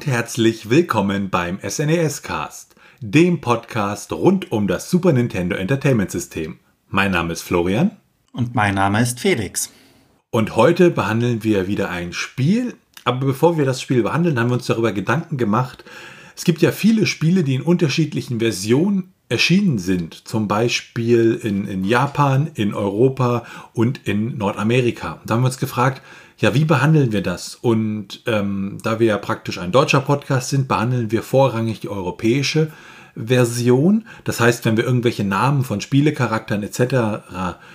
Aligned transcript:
Und 0.00 0.06
herzlich 0.06 0.70
willkommen 0.70 1.28
beim 1.28 1.58
SNES 1.60 2.22
Cast, 2.22 2.74
dem 3.02 3.42
Podcast 3.42 4.10
rund 4.14 4.50
um 4.50 4.66
das 4.66 4.88
Super 4.88 5.12
Nintendo 5.12 5.56
Entertainment 5.56 6.10
System. 6.10 6.58
Mein 6.88 7.10
Name 7.10 7.34
ist 7.34 7.42
Florian. 7.42 7.90
Und 8.32 8.54
mein 8.54 8.76
Name 8.76 9.02
ist 9.02 9.20
Felix. 9.20 9.70
Und 10.30 10.56
heute 10.56 10.90
behandeln 10.90 11.44
wir 11.44 11.66
wieder 11.66 11.90
ein 11.90 12.14
Spiel. 12.14 12.76
Aber 13.04 13.26
bevor 13.26 13.58
wir 13.58 13.66
das 13.66 13.82
Spiel 13.82 14.02
behandeln, 14.02 14.40
haben 14.40 14.48
wir 14.48 14.54
uns 14.54 14.64
darüber 14.64 14.92
Gedanken 14.92 15.36
gemacht. 15.36 15.84
Es 16.34 16.44
gibt 16.44 16.62
ja 16.62 16.72
viele 16.72 17.04
Spiele, 17.04 17.44
die 17.44 17.56
in 17.56 17.60
unterschiedlichen 17.60 18.38
Versionen 18.38 19.12
erschienen 19.28 19.76
sind. 19.76 20.26
Zum 20.26 20.48
Beispiel 20.48 21.38
in, 21.42 21.68
in 21.68 21.84
Japan, 21.84 22.50
in 22.54 22.72
Europa 22.72 23.44
und 23.74 24.00
in 24.08 24.38
Nordamerika. 24.38 25.20
Da 25.26 25.34
haben 25.34 25.42
wir 25.42 25.48
uns 25.48 25.58
gefragt, 25.58 26.00
ja, 26.40 26.54
wie 26.54 26.64
behandeln 26.64 27.12
wir 27.12 27.22
das? 27.22 27.54
Und 27.54 28.22
ähm, 28.26 28.78
da 28.82 28.98
wir 28.98 29.06
ja 29.06 29.18
praktisch 29.18 29.58
ein 29.58 29.72
deutscher 29.72 30.00
Podcast 30.00 30.48
sind, 30.48 30.68
behandeln 30.68 31.10
wir 31.10 31.22
vorrangig 31.22 31.80
die 31.80 31.90
europäische 31.90 32.72
Version. 33.14 34.06
Das 34.24 34.40
heißt, 34.40 34.64
wenn 34.64 34.78
wir 34.78 34.84
irgendwelche 34.84 35.24
Namen 35.24 35.64
von 35.64 35.82
Spielecharakteren 35.82 36.62
etc. 36.62 37.26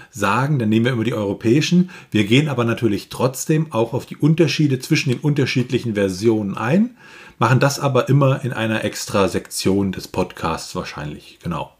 sagen, 0.10 0.58
dann 0.58 0.70
nehmen 0.70 0.86
wir 0.86 0.94
immer 0.94 1.04
die 1.04 1.14
europäischen. 1.14 1.92
Wir 2.10 2.26
gehen 2.26 2.50
aber 2.50 2.66
natürlich 2.66 3.10
trotzdem 3.10 3.72
auch 3.72 3.94
auf 3.94 4.08
die 4.08 4.18
Unterschiede 4.18 4.80
zwischen 4.80 5.12
den 5.12 5.20
unterschiedlichen 5.20 5.94
Versionen 5.94 6.58
ein, 6.58 6.98
machen 7.38 7.60
das 7.60 7.80
aber 7.80 8.10
immer 8.10 8.44
in 8.44 8.52
einer 8.52 8.84
extra 8.84 9.28
Sektion 9.28 9.92
des 9.92 10.08
Podcasts 10.08 10.76
wahrscheinlich. 10.76 11.38
Genau. 11.44 11.72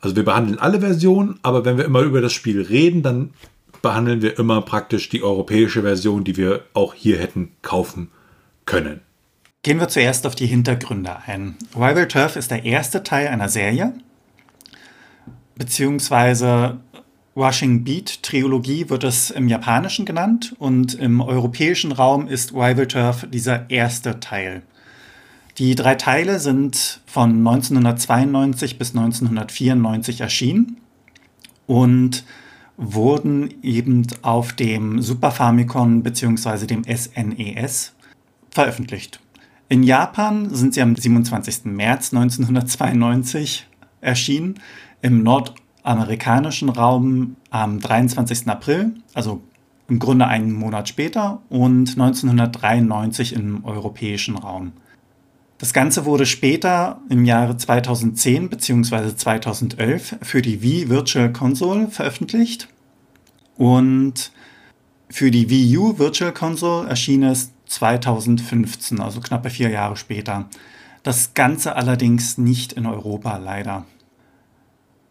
Also 0.00 0.16
wir 0.16 0.24
behandeln 0.24 0.58
alle 0.58 0.80
Versionen, 0.80 1.38
aber 1.42 1.64
wenn 1.64 1.76
wir 1.76 1.84
immer 1.84 2.00
über 2.00 2.20
das 2.20 2.32
Spiel 2.32 2.60
reden, 2.60 3.02
dann 3.02 3.30
behandeln 3.82 4.22
wir 4.22 4.38
immer 4.38 4.62
praktisch 4.62 5.08
die 5.08 5.22
europäische 5.22 5.82
Version, 5.82 6.24
die 6.24 6.36
wir 6.36 6.64
auch 6.72 6.94
hier 6.94 7.18
hätten 7.18 7.52
kaufen 7.62 8.10
können. 8.64 9.00
Gehen 9.62 9.78
wir 9.78 9.88
zuerst 9.88 10.26
auf 10.26 10.34
die 10.34 10.46
Hintergründe 10.46 11.16
ein. 11.26 11.56
Rival 11.74 12.08
Turf 12.08 12.36
ist 12.36 12.50
der 12.50 12.64
erste 12.64 13.02
Teil 13.02 13.28
einer 13.28 13.48
Serie, 13.48 13.94
beziehungsweise 15.56 16.80
Rushing 17.36 17.84
Beat 17.84 18.22
Trilogie 18.22 18.90
wird 18.90 19.04
es 19.04 19.30
im 19.30 19.48
Japanischen 19.48 20.04
genannt 20.04 20.54
und 20.58 20.94
im 20.94 21.20
europäischen 21.20 21.92
Raum 21.92 22.28
ist 22.28 22.52
Rival 22.52 22.86
Turf 22.86 23.26
dieser 23.30 23.70
erste 23.70 24.20
Teil. 24.20 24.62
Die 25.58 25.74
drei 25.74 25.94
Teile 25.94 26.40
sind 26.40 27.00
von 27.06 27.30
1992 27.38 28.78
bis 28.78 28.90
1994 28.90 30.20
erschienen 30.20 30.78
und 31.66 32.24
wurden 32.82 33.54
eben 33.62 34.06
auf 34.22 34.52
dem 34.52 35.00
Super 35.00 35.30
Famicom 35.30 36.02
bzw. 36.02 36.66
dem 36.66 36.84
SNES 36.84 37.36
e 37.38 38.02
veröffentlicht. 38.50 39.20
In 39.68 39.82
Japan 39.82 40.54
sind 40.54 40.74
sie 40.74 40.82
am 40.82 40.96
27. 40.96 41.64
März 41.64 42.12
1992 42.12 43.66
erschienen, 44.00 44.56
im 45.00 45.22
nordamerikanischen 45.22 46.68
Raum 46.68 47.36
am 47.50 47.80
23. 47.80 48.48
April, 48.48 48.92
also 49.14 49.40
im 49.88 49.98
Grunde 49.98 50.26
einen 50.26 50.52
Monat 50.52 50.88
später, 50.88 51.40
und 51.48 51.90
1993 51.90 53.34
im 53.34 53.64
europäischen 53.64 54.36
Raum. 54.36 54.72
Das 55.58 55.72
Ganze 55.72 56.04
wurde 56.04 56.26
später 56.26 57.00
im 57.08 57.24
Jahre 57.24 57.56
2010 57.56 58.48
bzw. 58.48 59.14
2011 59.14 60.16
für 60.20 60.42
die 60.42 60.60
Wii 60.60 60.88
Virtual 60.88 61.32
Console 61.32 61.86
veröffentlicht 61.86 62.68
und 63.56 64.32
für 65.08 65.30
die 65.30 65.50
Wii 65.50 65.76
U 65.76 65.98
Virtual 65.98 66.32
Console 66.32 66.88
erschien 66.88 67.22
es 67.22 67.52
2015, 67.66 69.00
also 69.00 69.20
knappe 69.20 69.50
vier 69.50 69.70
Jahre 69.70 69.96
später. 69.96 70.48
Das 71.02 71.34
Ganze 71.34 71.76
allerdings 71.76 72.38
nicht 72.38 72.72
in 72.72 72.86
Europa 72.86 73.36
leider. 73.36 73.84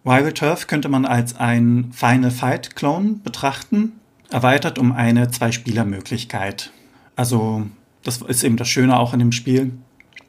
Rival 0.03 0.33
Turf 0.33 0.65
könnte 0.67 0.89
man 0.89 1.05
als 1.05 1.35
ein 1.35 1.91
Final 1.93 2.31
Fight 2.31 2.75
Clone 2.75 3.19
betrachten, 3.23 3.93
erweitert 4.29 4.79
um 4.79 4.91
eine 4.91 5.29
Zwei-Spieler-Möglichkeit. 5.29 6.71
Also, 7.15 7.67
das 8.03 8.21
ist 8.21 8.43
eben 8.43 8.57
das 8.57 8.69
Schöne 8.69 8.97
auch 8.97 9.13
in 9.13 9.19
dem 9.19 9.31
Spiel. 9.31 9.73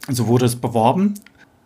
So 0.08 0.26
wurde 0.26 0.44
es 0.46 0.56
beworben. 0.56 1.14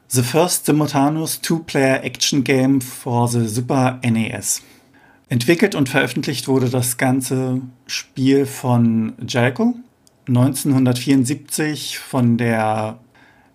The 0.09 0.23
first 0.23 0.67
simultaneous 0.67 1.41
two-player 1.41 2.05
action 2.05 2.45
game 2.45 2.81
for 2.81 3.27
the 3.27 3.49
Super 3.49 3.99
NES. 4.05 4.63
Entwickelt 5.29 5.75
und 5.75 5.89
veröffentlicht 5.89 6.47
wurde 6.47 6.71
das 6.71 6.99
ganze 6.99 7.61
Spiel 7.87 8.47
von 8.47 9.15
Jalco, 9.27 9.75
1974 10.29 11.99
von 11.99 12.37
der 12.37 12.99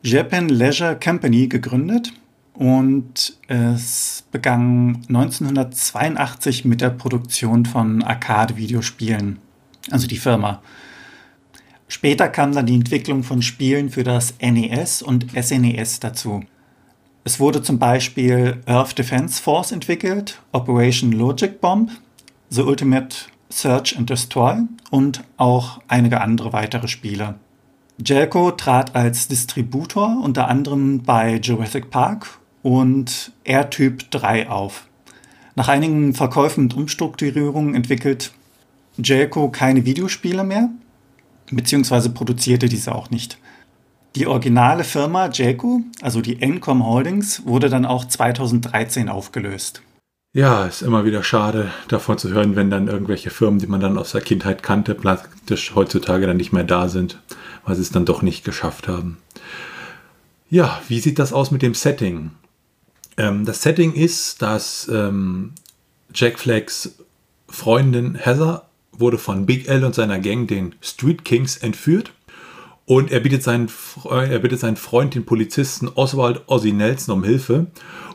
Japan 0.04 0.50
Leisure 0.50 1.00
Company 1.00 1.48
gegründet 1.48 2.12
und 2.54 3.38
es 3.48 4.26
begann 4.31 4.98
1982 5.08 6.66
mit 6.66 6.81
der 6.81 6.90
Produktion 6.90 7.66
von 7.66 8.04
Arcade-Videospielen, 8.04 9.40
also 9.92 10.08
die 10.08 10.18
Firma. 10.18 10.62
Später 11.88 12.28
kam 12.28 12.52
dann 12.54 12.66
die 12.66 12.76
Entwicklung 12.76 13.24
von 13.24 13.42
Spielen 13.42 13.90
für 13.90 14.04
das 14.04 14.34
NES 14.42 15.02
und 15.02 15.28
SNES 15.31 15.98
e 15.98 16.00
dazu. 16.02 16.44
Es 17.24 17.40
wurde 17.40 17.62
zum 17.62 17.78
Beispiel 17.78 18.62
Earth 18.66 18.98
Defense 18.98 19.42
Force 19.42 19.72
entwickelt, 19.72 20.42
Operation 20.52 21.12
Logic 21.12 21.62
Bomb, 21.62 21.92
The 22.50 22.62
Ultimate 22.62 23.16
Search 23.50 23.98
and 23.98 24.09
Destroy 24.09 24.58
und 24.90 25.24
auch 25.38 25.80
einige 25.88 26.22
andere 26.22 26.52
weitere 26.52 26.88
Spiele. 26.88 27.36
Jelko 28.04 28.52
trat 28.52 28.96
als 28.96 29.28
Distributor 29.28 30.20
unter 30.24 30.48
anderem 30.48 31.04
bei 31.04 31.36
Jurassic 31.36 31.92
Park 31.92 32.40
und 32.64 33.31
Airtype 33.44 34.06
3 34.10 34.50
auf. 34.50 34.88
Nach 35.56 35.68
einigen 35.68 36.14
Verkäufen 36.14 36.64
und 36.64 36.76
Umstrukturierungen 36.76 37.76
entwickelt 37.76 38.31
Jelko 38.98 39.50
keine 39.50 39.86
Videospiele 39.86 40.44
mehr 40.44 40.70
beziehungsweise 41.52 42.10
produzierte 42.10 42.68
diese 42.68 42.96
auch 42.96 43.10
nicht. 43.10 43.38
Die 44.16 44.28
originale 44.28 44.84
Firma 44.84 45.30
Jaco, 45.32 45.84
also 46.02 46.22
die 46.22 46.42
Encom 46.42 46.86
Holdings, 46.86 47.46
wurde 47.46 47.70
dann 47.70 47.86
auch 47.86 48.06
2013 48.06 49.08
aufgelöst. 49.08 49.82
Ja, 50.34 50.66
ist 50.66 50.82
immer 50.82 51.06
wieder 51.06 51.24
schade 51.24 51.72
davon 51.88 52.18
zu 52.18 52.30
hören, 52.30 52.56
wenn 52.56 52.70
dann 52.70 52.88
irgendwelche 52.88 53.30
Firmen, 53.30 53.60
die 53.60 53.68
man 53.68 53.82
dann 53.82 53.98
aus 53.98 54.12
der 54.12 54.22
Kindheit 54.22 54.64
kannte, 54.64 54.96
praktisch 54.96 55.76
heutzutage 55.76 56.28
dann 56.28 56.38
nicht 56.38 56.52
mehr 56.54 56.64
da 56.64 56.90
sind, 56.90 57.20
weil 57.66 57.76
sie 57.76 57.82
es 57.82 57.92
dann 57.92 58.06
doch 58.06 58.22
nicht 58.22 58.44
geschafft 58.44 58.88
haben. 58.88 59.18
Ja, 60.50 60.82
wie 60.90 61.00
sieht 61.00 61.20
das 61.20 61.32
aus 61.32 61.52
mit 61.52 61.62
dem 61.62 61.74
Setting? 61.74 62.32
Ähm, 63.18 63.46
das 63.46 63.62
Setting 63.62 63.94
ist, 63.94 64.42
dass 64.42 64.90
ähm, 64.92 65.54
Jack 66.14 66.40
Flags 66.40 66.96
Freundin 67.48 68.16
Heather 68.16 68.68
wurde 68.92 69.18
von 69.18 69.46
Big 69.46 69.68
L 69.68 69.84
und 69.86 69.96
seiner 69.96 70.20
Gang, 70.20 70.48
den 70.48 70.76
Street 70.82 71.24
Kings, 71.26 71.58
entführt. 71.58 72.14
Und 72.91 73.09
er 73.09 73.22
bittet 73.22 73.41
seinen, 73.41 73.69
er 74.03 74.39
bittet 74.39 74.60
seinen 74.60 74.75
Freund, 74.75 75.16
den 75.16 75.24
Polizisten 75.24 75.88
Oswald 75.88 76.42
Ozzy 76.48 76.74
Nelson, 76.74 77.16
um 77.16 77.24
Hilfe, 77.24 77.68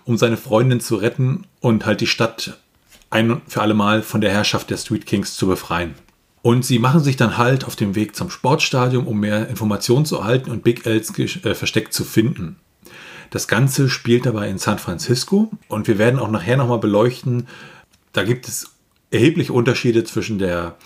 um 0.05 0.19
seine 0.19 0.37
Freundin 0.37 0.81
zu 0.81 0.97
retten 0.97 1.47
und 1.61 1.87
halt 1.87 2.03
die 2.03 2.07
Stadt 2.07 2.59
ein 3.09 3.41
für 3.49 3.63
alle 3.63 3.73
Mal 3.73 4.03
von 4.03 4.21
der 4.21 4.33
Herrschaft 4.33 4.69
der 4.69 4.77
Street 4.77 5.07
Kings 5.07 5.35
zu 5.35 5.47
befreien. 5.47 5.95
Und 6.43 6.67
sie 6.67 6.79
machen 6.79 7.01
sich 7.01 7.17
dann 7.17 7.39
halt 7.39 7.65
auf 7.65 7.75
dem 7.75 7.95
Weg 7.95 8.15
zum 8.17 8.29
Sportstadion, 8.29 9.07
um 9.07 9.19
mehr 9.19 9.49
Informationen 9.49 10.05
zu 10.05 10.19
erhalten 10.19 10.51
und 10.51 10.63
Big 10.63 10.85
Ls 10.85 11.19
äh, 11.19 11.55
Versteck 11.55 11.95
zu 11.95 12.05
finden. 12.05 12.57
Das 13.31 13.49
Ganze 13.49 13.89
spielt 13.89 14.27
dabei 14.27 14.51
in 14.51 14.59
San 14.59 14.79
Francisco 14.79 15.51
und 15.69 15.89
wir 15.89 15.97
werden 15.97 16.21
auch 16.21 16.31
nachher 16.31 16.59
nochmal 16.59 16.81
beleuchten, 16.81 17.47
da 18.13 18.25
gibt 18.25 18.47
es 18.47 18.73
erhebliche 19.11 19.55
Unterschiede 19.55 20.05
zwischen 20.05 20.39
der 20.39 20.77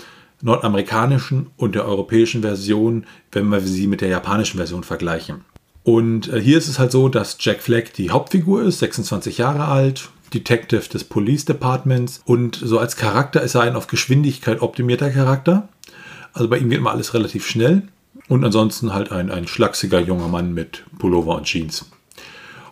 nordamerikanischen 0.42 1.48
und 1.56 1.74
der 1.74 1.86
europäischen 1.86 2.42
Version, 2.42 3.04
wenn 3.32 3.48
wir 3.48 3.60
sie 3.60 3.86
mit 3.86 4.00
der 4.00 4.08
japanischen 4.08 4.56
Version 4.56 4.84
vergleichen. 4.84 5.44
Und 5.82 6.32
äh, 6.32 6.40
hier 6.40 6.58
ist 6.58 6.68
es 6.68 6.78
halt 6.78 6.92
so, 6.92 7.08
dass 7.08 7.36
Jack 7.40 7.60
Fleck 7.60 7.92
die 7.94 8.10
Hauptfigur 8.10 8.62
ist, 8.62 8.80
26 8.80 9.38
Jahre 9.38 9.66
alt, 9.66 10.10
Detective 10.32 10.88
des 10.88 11.04
Police 11.04 11.44
Departments 11.44 12.22
und 12.24 12.56
so 12.56 12.78
als 12.78 12.96
Charakter 12.96 13.42
ist 13.42 13.54
er 13.54 13.62
ein 13.62 13.76
auf 13.76 13.86
Geschwindigkeit 13.86 14.62
optimierter 14.62 15.10
Charakter. 15.10 15.68
Also 16.32 16.48
bei 16.48 16.58
ihm 16.58 16.70
geht 16.70 16.78
immer 16.78 16.92
alles 16.92 17.14
relativ 17.14 17.46
schnell 17.46 17.82
und 18.28 18.44
ansonsten 18.44 18.92
halt 18.92 19.10
ein, 19.10 19.30
ein 19.30 19.48
schlachsiger 19.48 20.00
junger 20.00 20.28
Mann 20.28 20.54
mit 20.54 20.84
Pullover 20.98 21.36
und 21.36 21.44
Jeans. 21.44 21.90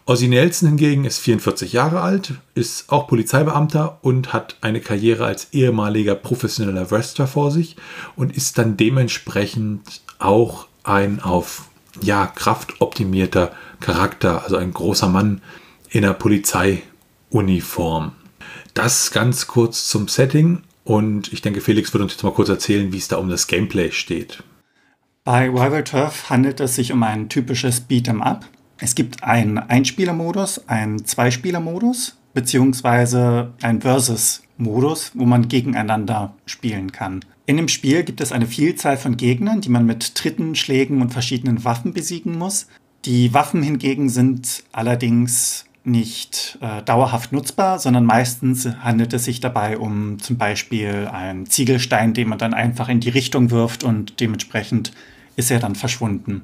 Ozzy 0.09 0.29
Nelson 0.29 0.71
hingegen 0.71 1.05
ist 1.05 1.19
44 1.19 1.75
Jahre 1.75 2.01
alt, 2.01 2.33
ist 2.55 2.91
auch 2.91 3.09
Polizeibeamter 3.09 3.99
und 4.01 4.33
hat 4.33 4.57
eine 4.63 4.81
Karriere 4.81 5.27
als 5.27 5.49
ehemaliger 5.53 6.15
professioneller 6.15 6.91
Wrestler 6.91 7.27
vor 7.27 7.51
sich 7.51 7.77
und 8.17 8.35
ist 8.35 8.57
dann 8.57 8.79
dementsprechend 8.79 10.01
auch 10.19 10.67
ein 10.83 11.21
auf 11.21 11.69
ja, 12.01 12.27
Kraft 12.27 12.81
optimierter 12.81 13.53
Charakter, 13.81 14.45
also 14.45 14.57
ein 14.57 14.73
großer 14.73 15.11
Mann 15.11 15.43
in 15.91 16.01
der 16.01 16.15
Polizeiuniform. 16.15 18.13
Das 18.73 19.11
ganz 19.11 19.47
kurz 19.47 19.89
zum 19.89 20.09
Setting 20.09 20.63
und 20.85 21.35
ich 21.35 21.43
denke, 21.43 21.61
Felix 21.61 21.93
wird 21.93 22.03
uns 22.03 22.13
jetzt 22.13 22.25
mal 22.25 22.33
kurz 22.33 22.49
erzählen, 22.49 22.95
wie 22.95 22.99
es 22.99 23.09
da 23.09 23.19
um 23.19 23.29
das 23.29 23.47
Gameplay 23.47 23.91
steht. 23.91 24.43
Bei 25.25 25.51
Rival 25.51 25.85
Turf 25.85 26.31
handelt 26.31 26.61
es 26.61 26.77
sich 26.77 26.93
um 26.95 27.03
ein 27.03 27.29
typisches 27.29 27.87
Beat'em 27.91 28.23
Up. 28.23 28.47
Es 28.81 28.95
gibt 28.95 29.25
einen 29.25 29.59
Einspielermodus, 29.59 30.69
einen 30.69 31.05
Zweispielermodus 31.05 32.17
beziehungsweise 32.33 33.53
einen 33.63 33.81
Versus-Modus, 33.81 35.13
wo 35.15 35.25
man 35.25 35.49
gegeneinander 35.49 36.35
spielen 36.47 36.93
kann. 36.93 37.25
In 37.47 37.57
dem 37.57 37.69
Spiel 37.69 38.05
gibt 38.05 38.21
es 38.21 38.31
eine 38.31 38.47
Vielzahl 38.47 38.97
von 38.97 39.17
Gegnern, 39.17 39.61
die 39.61 39.71
man 39.71 39.87
mit 39.87 40.15
Tritten, 40.15 40.55
Schlägen 40.55 41.03
und 41.03 41.13
verschiedenen 41.13 41.65
Waffen 41.65 41.93
besiegen 41.93 42.39
muss. 42.39 42.69
Die 43.05 43.33
Waffen 43.35 43.63
hingegen 43.63 44.09
sind 44.09 44.63
allerdings 44.71 45.65
nicht 45.83 46.59
äh, 46.61 46.83
dauerhaft 46.83 47.33
nutzbar, 47.33 47.79
sondern 47.79 48.05
meistens 48.05 48.69
handelt 48.81 49.13
es 49.15 49.25
sich 49.25 49.41
dabei 49.41 49.79
um 49.79 50.19
zum 50.19 50.37
Beispiel 50.37 51.09
einen 51.11 51.47
Ziegelstein, 51.47 52.13
den 52.13 52.29
man 52.29 52.39
dann 52.39 52.55
einfach 52.55 52.89
in 52.89 53.01
die 53.01 53.09
Richtung 53.09 53.51
wirft 53.51 53.83
und 53.83 54.21
dementsprechend 54.21 54.93
ist 55.37 55.51
er 55.51 55.59
dann 55.59 55.75
verschwunden. 55.75 56.43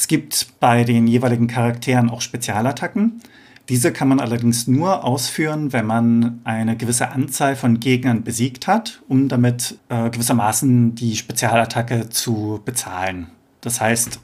Es 0.00 0.08
gibt 0.08 0.58
bei 0.60 0.82
den 0.84 1.06
jeweiligen 1.06 1.46
Charakteren 1.46 2.08
auch 2.08 2.22
Spezialattacken. 2.22 3.20
Diese 3.68 3.92
kann 3.92 4.08
man 4.08 4.18
allerdings 4.18 4.66
nur 4.66 5.04
ausführen, 5.04 5.74
wenn 5.74 5.84
man 5.84 6.40
eine 6.42 6.74
gewisse 6.74 7.10
Anzahl 7.10 7.54
von 7.54 7.80
Gegnern 7.80 8.24
besiegt 8.24 8.66
hat, 8.66 9.02
um 9.08 9.28
damit 9.28 9.78
äh, 9.90 10.08
gewissermaßen 10.08 10.94
die 10.94 11.16
Spezialattacke 11.16 12.08
zu 12.08 12.62
bezahlen. 12.64 13.26
Das 13.60 13.82
heißt, 13.82 14.20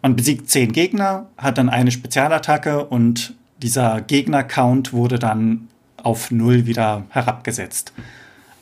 man 0.00 0.16
besiegt 0.16 0.48
zehn 0.48 0.72
Gegner, 0.72 1.26
hat 1.36 1.58
dann 1.58 1.68
eine 1.68 1.90
Spezialattacke 1.90 2.86
und 2.86 3.34
dieser 3.60 4.00
Gegner-Count 4.00 4.94
wurde 4.94 5.18
dann 5.18 5.68
auf 6.02 6.30
null 6.30 6.64
wieder 6.64 7.04
herabgesetzt. 7.10 7.92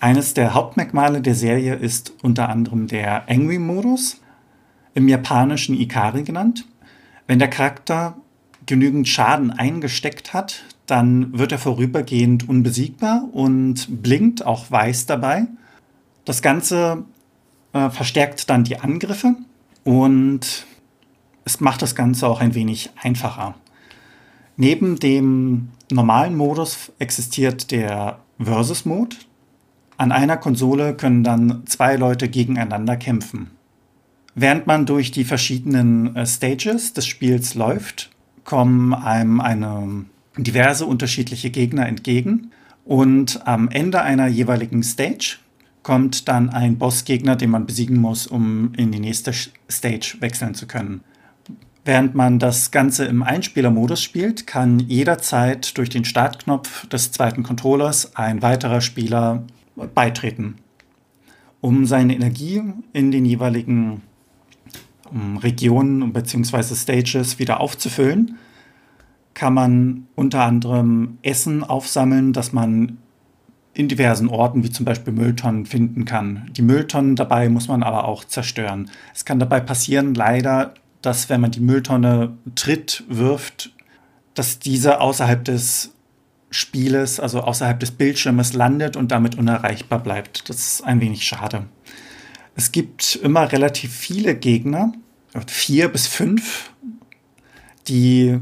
Eines 0.00 0.35
der 0.35 0.55
Hauptmerkmale 0.55 1.21
der 1.21 1.37
Serie 1.37 1.77
ist 1.77 2.15
unter 2.21 2.49
anderem 2.49 2.89
der 2.89 3.31
Angry-Modus, 3.31 4.21
im 4.94 5.09
japanischen 5.09 5.79
Ikari 5.79 6.23
genannt. 6.23 6.67
Wenn 7.27 7.39
der 7.39 7.49
Charakter 7.49 8.17
genügend 8.67 9.09
Schaden 9.09 9.50
eingesteckt 9.50 10.33
hat, 10.33 10.65
dann 10.87 11.39
wird 11.39 11.53
er 11.53 11.59
vorübergehend 11.59 12.49
unbesiegbar 12.49 13.29
und 13.33 14.03
blinkt 14.03 14.44
auch 14.44 14.71
weiß 14.71 15.06
dabei. 15.06 15.47
Das 16.25 16.43
Ganze 16.43 17.05
äh, 17.73 17.91
verstärkt 17.91 18.50
dann 18.50 18.65
die 18.65 18.79
Angriffe 18.79 19.35
und 19.85 20.67
es 21.44 21.61
macht 21.61 21.83
das 21.83 21.94
Ganze 21.94 22.29
auch 22.29 22.41
ein 22.41 22.55
wenig 22.55 22.91
einfacher. 23.00 23.55
Neben 24.56 24.99
dem 24.99 25.71
normalen 25.91 26.37
Modus 26.37 26.93
existiert 26.99 27.71
der 27.71 28.19
Versus-Mode. 28.39 29.17
An 29.97 30.12
einer 30.12 30.37
Konsole 30.37 30.94
können 30.94 31.25
dann 31.25 31.62
zwei 31.67 31.97
Leute 31.97 32.29
gegeneinander 32.29 32.97
kämpfen. 32.97 33.50
Während 34.34 34.67
man 34.67 34.87
durch 34.87 35.11
die 35.11 35.25
verschiedenen 35.25 36.17
äh, 36.17 36.26
Stages 36.26 36.93
des 36.93 37.06
Spiels 37.06 37.55
läuft, 37.55 38.11
kommen 38.44 38.94
einem 38.94 39.40
eine 39.40 40.05
diverse 40.37 40.87
unterschiedliche 40.87 41.50
Gegner 41.50 41.87
entgegen. 41.87 42.50
Und 42.84 43.46
am 43.46 43.69
Ende 43.69 44.02
einer 44.02 44.26
jeweiligen 44.26 44.82
Stage 44.82 45.37
kommt 45.82 46.29
dann 46.29 46.50
ein 46.50 46.79
Bossgegner, 46.79 47.37
den 47.37 47.50
man 47.50 47.67
besiegen 47.67 47.99
muss, 47.99 48.26
um 48.26 48.73
in 48.76 48.90
die 48.90 49.00
nächste 49.00 49.32
Stage 49.70 50.17
wechseln 50.20 50.55
zu 50.55 50.67
können. 50.67 51.02
Während 51.84 52.14
man 52.14 52.38
das 52.38 52.70
Ganze 52.70 53.05
im 53.06 53.25
Einspielermodus 53.25 54.00
spielt, 54.00 54.46
kann 54.46 54.79
jederzeit 54.79 55.76
durch 55.76 55.90
den 55.90 56.05
Startknopf 56.05 56.87
des 56.87 57.11
zweiten 57.11 57.43
Controllers 57.43 58.14
ein 58.14 58.40
weiterer 58.40 58.81
Spieler 58.81 59.43
beitreten. 59.94 60.56
Um 61.61 61.84
seine 61.87 62.14
Energie 62.14 62.62
in 62.93 63.11
den 63.11 63.25
jeweiligen 63.25 64.02
um 65.12 65.37
Regionen 65.37 66.12
bzw. 66.12 66.75
Stages 66.75 67.38
wieder 67.38 67.61
aufzufüllen, 67.61 68.38
kann 69.35 69.55
man 69.55 70.06
unter 70.14 70.44
anderem 70.44 71.19
Essen 71.23 71.64
aufsammeln, 71.64 72.32
das 72.32 72.53
man 72.53 72.99
in 73.75 73.88
diversen 73.88 74.29
Orten 74.29 74.64
wie 74.64 74.70
zum 74.70 74.85
Beispiel 74.85 75.12
Mülltonnen 75.12 75.64
finden 75.64 76.05
kann. 76.05 76.50
Die 76.53 76.62
Mülltonnen 76.62 77.17
dabei 77.17 77.49
muss 77.49 77.69
man 77.69 77.82
aber 77.82 78.05
auch 78.05 78.25
zerstören. 78.25 78.91
Es 79.14 79.25
kann 79.25 79.38
dabei 79.38 79.61
passieren, 79.61 80.14
leider, 80.14 80.75
dass 81.00 81.31
wenn 81.31 81.41
man 81.41 81.50
die 81.50 81.61
Mülltonne 81.61 82.37
tritt, 82.55 83.05
wirft, 83.08 83.75
dass 84.35 84.58
diese 84.58 85.00
außerhalb 85.00 85.44
des 85.44 85.94
Spieles, 86.50 87.19
also 87.19 87.41
außerhalb 87.41 87.81
des 87.81 87.93
Bildschirmes 87.93 88.53
landet 88.53 88.97
und 88.97 89.11
damit 89.11 89.38
unerreichbar 89.38 90.00
bleibt. 90.00 90.50
Das 90.50 90.56
ist 90.56 90.85
ein 90.85 91.00
wenig 91.00 91.25
schade. 91.25 91.65
Es 92.54 92.72
gibt 92.72 93.16
immer 93.16 93.50
relativ 93.50 93.93
viele 93.94 94.34
Gegner, 94.34 94.93
vier 95.46 95.88
bis 95.88 96.06
fünf, 96.06 96.70
die 97.88 98.38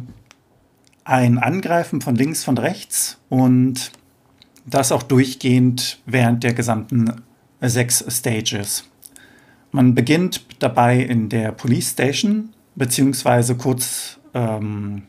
ein 1.05 1.39
angreifen 1.39 2.01
von 2.01 2.15
links, 2.15 2.45
von 2.45 2.59
rechts 2.59 3.19
und 3.29 3.93
das 4.67 4.93
auch 4.93 5.03
durchgehend 5.03 6.01
während 6.07 6.45
der 6.45 6.55
gesamten 6.55 7.23
sechs 7.61 8.05
Stages. 8.09 8.85
Man 9.73 9.95
beginnt 9.95 10.45
dabei 10.59 10.99
in 10.99 11.29
der 11.29 11.53
Police 11.53 11.91
Station, 11.91 12.51
beziehungsweise 12.75 13.57
kurz, 13.57 14.19
ähm, 14.35 15.03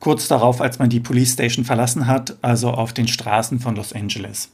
kurz 0.00 0.28
darauf, 0.28 0.60
als 0.60 0.78
man 0.78 0.88
die 0.88 1.00
Police 1.00 1.32
Station 1.34 1.64
verlassen 1.64 2.06
hat, 2.06 2.36
also 2.42 2.70
auf 2.70 2.92
den 2.92 3.08
Straßen 3.08 3.60
von 3.60 3.76
Los 3.76 3.92
Angeles. 3.92 4.50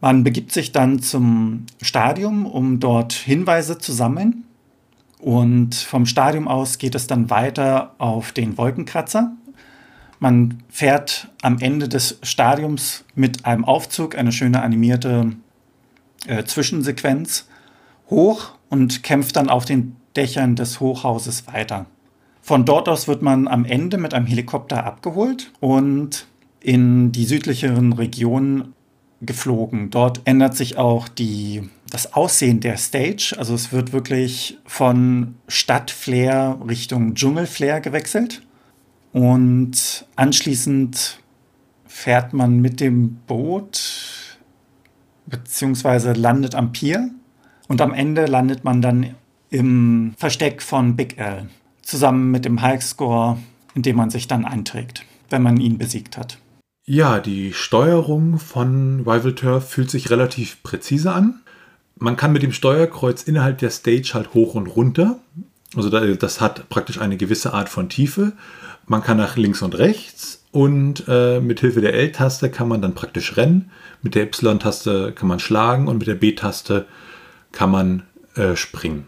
Man 0.00 0.24
begibt 0.24 0.52
sich 0.52 0.72
dann 0.72 1.00
zum 1.00 1.66
Stadium, 1.80 2.46
um 2.46 2.80
dort 2.80 3.12
Hinweise 3.12 3.78
zu 3.78 3.92
sammeln. 3.92 4.44
Und 5.18 5.74
vom 5.74 6.06
Stadium 6.06 6.48
aus 6.48 6.78
geht 6.78 6.94
es 6.94 7.06
dann 7.06 7.30
weiter 7.30 7.94
auf 7.98 8.32
den 8.32 8.58
Wolkenkratzer. 8.58 9.32
Man 10.18 10.62
fährt 10.68 11.28
am 11.42 11.58
Ende 11.58 11.88
des 11.88 12.18
Stadiums 12.22 13.04
mit 13.14 13.44
einem 13.44 13.64
Aufzug, 13.64 14.16
eine 14.16 14.32
schöne 14.32 14.62
animierte 14.62 15.32
äh, 16.26 16.44
Zwischensequenz, 16.44 17.48
hoch 18.08 18.52
und 18.70 19.02
kämpft 19.02 19.36
dann 19.36 19.48
auf 19.48 19.64
den 19.64 19.96
Dächern 20.16 20.56
des 20.56 20.80
Hochhauses 20.80 21.46
weiter. 21.46 21.86
Von 22.40 22.64
dort 22.64 22.88
aus 22.88 23.08
wird 23.08 23.22
man 23.22 23.48
am 23.48 23.64
Ende 23.64 23.98
mit 23.98 24.14
einem 24.14 24.26
Helikopter 24.26 24.84
abgeholt 24.84 25.52
und 25.60 26.26
in 26.60 27.12
die 27.12 27.24
südlicheren 27.24 27.92
Regionen 27.92 28.74
geflogen. 29.26 29.90
Dort 29.90 30.20
ändert 30.24 30.56
sich 30.56 30.78
auch 30.78 31.08
die, 31.08 31.68
das 31.90 32.14
Aussehen 32.14 32.60
der 32.60 32.76
Stage. 32.76 33.34
Also 33.36 33.54
es 33.54 33.72
wird 33.72 33.92
wirklich 33.92 34.58
von 34.64 35.34
Stadtflair 35.48 36.58
Richtung 36.66 37.14
Dschungelflair 37.14 37.80
gewechselt. 37.80 38.42
Und 39.12 40.06
anschließend 40.16 41.20
fährt 41.86 42.32
man 42.32 42.60
mit 42.60 42.80
dem 42.80 43.16
Boot 43.26 44.38
beziehungsweise 45.26 46.12
landet 46.12 46.54
am 46.54 46.72
Pier. 46.72 47.10
Und 47.68 47.80
am 47.80 47.92
Ende 47.92 48.26
landet 48.26 48.64
man 48.64 48.80
dann 48.80 49.14
im 49.50 50.14
Versteck 50.16 50.62
von 50.62 50.96
Big 50.96 51.18
L. 51.18 51.48
Zusammen 51.82 52.30
mit 52.30 52.44
dem 52.44 52.62
Highscore, 52.62 53.38
in 53.74 53.82
dem 53.82 53.96
man 53.96 54.10
sich 54.10 54.28
dann 54.28 54.44
einträgt, 54.44 55.04
wenn 55.30 55.42
man 55.42 55.58
ihn 55.58 55.78
besiegt 55.78 56.16
hat. 56.16 56.38
Ja, 56.88 57.18
die 57.18 57.52
Steuerung 57.52 58.38
von 58.38 59.00
Rival 59.00 59.34
Turf 59.34 59.70
fühlt 59.70 59.90
sich 59.90 60.08
relativ 60.10 60.62
präzise 60.62 61.12
an. 61.12 61.40
Man 61.98 62.16
kann 62.16 62.32
mit 62.32 62.44
dem 62.44 62.52
Steuerkreuz 62.52 63.24
innerhalb 63.24 63.58
der 63.58 63.70
Stage 63.70 64.12
halt 64.14 64.34
hoch 64.34 64.54
und 64.54 64.68
runter. 64.68 65.18
Also 65.74 65.90
das 65.90 66.40
hat 66.40 66.68
praktisch 66.68 67.00
eine 67.00 67.16
gewisse 67.16 67.52
Art 67.52 67.68
von 67.68 67.88
Tiefe. 67.88 68.32
Man 68.86 69.02
kann 69.02 69.16
nach 69.16 69.36
links 69.36 69.62
und 69.62 69.76
rechts 69.76 70.44
und 70.52 71.04
äh, 71.08 71.40
mit 71.40 71.58
Hilfe 71.58 71.80
der 71.80 71.94
L-Taste 71.94 72.50
kann 72.50 72.68
man 72.68 72.82
dann 72.82 72.94
praktisch 72.94 73.36
rennen. 73.36 73.72
Mit 74.02 74.14
der 74.14 74.22
Y-Taste 74.22 75.12
kann 75.12 75.26
man 75.26 75.40
schlagen 75.40 75.88
und 75.88 75.98
mit 75.98 76.06
der 76.06 76.14
B-Taste 76.14 76.86
kann 77.50 77.72
man 77.72 78.04
äh, 78.36 78.54
springen. 78.54 79.06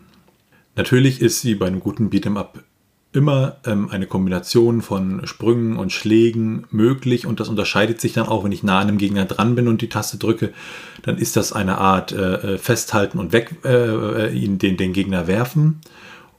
Natürlich 0.74 1.22
ist 1.22 1.42
sie 1.42 1.54
bei 1.54 1.68
einem 1.68 1.78
guten 1.78 2.10
Beat'em-up 2.10 2.64
immer 3.12 3.56
ähm, 3.64 3.88
eine 3.90 4.06
Kombination 4.06 4.82
von 4.82 5.26
Sprüngen 5.26 5.76
und 5.76 5.92
Schlägen 5.92 6.66
möglich 6.70 7.26
und 7.26 7.40
das 7.40 7.48
unterscheidet 7.48 8.00
sich 8.00 8.12
dann 8.12 8.28
auch, 8.28 8.44
wenn 8.44 8.52
ich 8.52 8.62
nah 8.62 8.80
an 8.80 8.88
einem 8.88 8.98
Gegner 8.98 9.24
dran 9.24 9.54
bin 9.54 9.66
und 9.66 9.80
die 9.80 9.88
Taste 9.88 10.18
drücke, 10.18 10.52
dann 11.02 11.16
ist 11.16 11.36
das 11.36 11.52
eine 11.52 11.78
Art 11.78 12.12
äh, 12.12 12.54
äh 12.54 12.58
Festhalten 12.58 13.18
und 13.18 13.32
weg 13.32 13.56
äh, 13.64 14.26
äh, 14.26 14.32
ihn 14.34 14.58
den, 14.58 14.76
den 14.76 14.92
Gegner 14.92 15.26
werfen. 15.26 15.80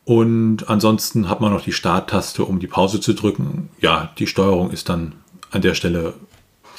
Und 0.06 0.70
ansonsten 0.70 1.30
hat 1.30 1.40
man 1.40 1.54
noch 1.54 1.64
die 1.64 1.72
Starttaste, 1.72 2.44
um 2.44 2.60
die 2.60 2.68
Pause 2.68 3.00
zu 3.00 3.14
drücken. 3.14 3.70
Ja, 3.80 4.12
die 4.18 4.28
Steuerung 4.28 4.72
ist 4.72 4.90
dann 4.90 5.14
an 5.52 5.62
der 5.62 5.76
Stelle 5.76 6.14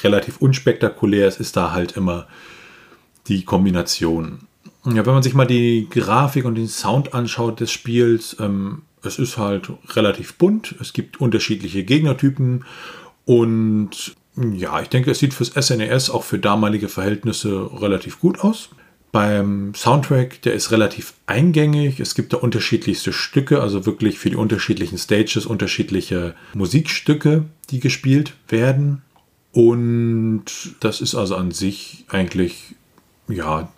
relativ 0.02 0.38
unspektakulär. 0.38 1.28
Es 1.28 1.38
ist 1.38 1.56
da 1.56 1.72
halt 1.72 1.92
immer 1.92 2.26
die 3.28 3.44
Kombination. 3.44 4.40
Ja, 4.84 5.06
wenn 5.06 5.14
man 5.14 5.22
sich 5.22 5.34
mal 5.34 5.46
die 5.46 5.88
Grafik 5.90 6.44
und 6.44 6.54
den 6.54 6.68
Sound 6.68 7.12
anschaut 7.14 7.60
des 7.60 7.70
Spiels, 7.70 8.36
ähm, 8.40 8.82
es 9.02 9.18
ist 9.18 9.38
halt 9.38 9.70
relativ 9.94 10.34
bunt. 10.34 10.74
Es 10.80 10.92
gibt 10.92 11.20
unterschiedliche 11.20 11.84
Gegnertypen 11.84 12.64
und 13.24 14.14
ja, 14.36 14.80
ich 14.80 14.88
denke, 14.88 15.10
es 15.10 15.18
sieht 15.18 15.34
fürs 15.34 15.50
SNES 15.50 16.08
e 16.08 16.12
auch 16.12 16.24
für 16.24 16.38
damalige 16.38 16.88
Verhältnisse 16.88 17.70
relativ 17.80 18.20
gut 18.20 18.40
aus. 18.40 18.70
Beim 19.12 19.74
Soundtrack, 19.74 20.40
der 20.42 20.54
ist 20.54 20.70
relativ 20.70 21.14
eingängig. 21.26 21.98
Es 21.98 22.14
gibt 22.14 22.32
da 22.32 22.36
unterschiedlichste 22.36 23.12
Stücke, 23.12 23.60
also 23.60 23.84
wirklich 23.84 24.20
für 24.20 24.30
die 24.30 24.36
unterschiedlichen 24.36 24.98
Stages 24.98 25.46
unterschiedliche 25.46 26.34
Musikstücke, 26.54 27.44
die 27.70 27.80
gespielt 27.80 28.34
werden. 28.48 29.02
Und 29.52 30.44
das 30.78 31.00
ist 31.00 31.16
also 31.16 31.34
an 31.34 31.50
sich 31.50 32.04
eigentlich, 32.08 32.76
ja, 33.28 33.72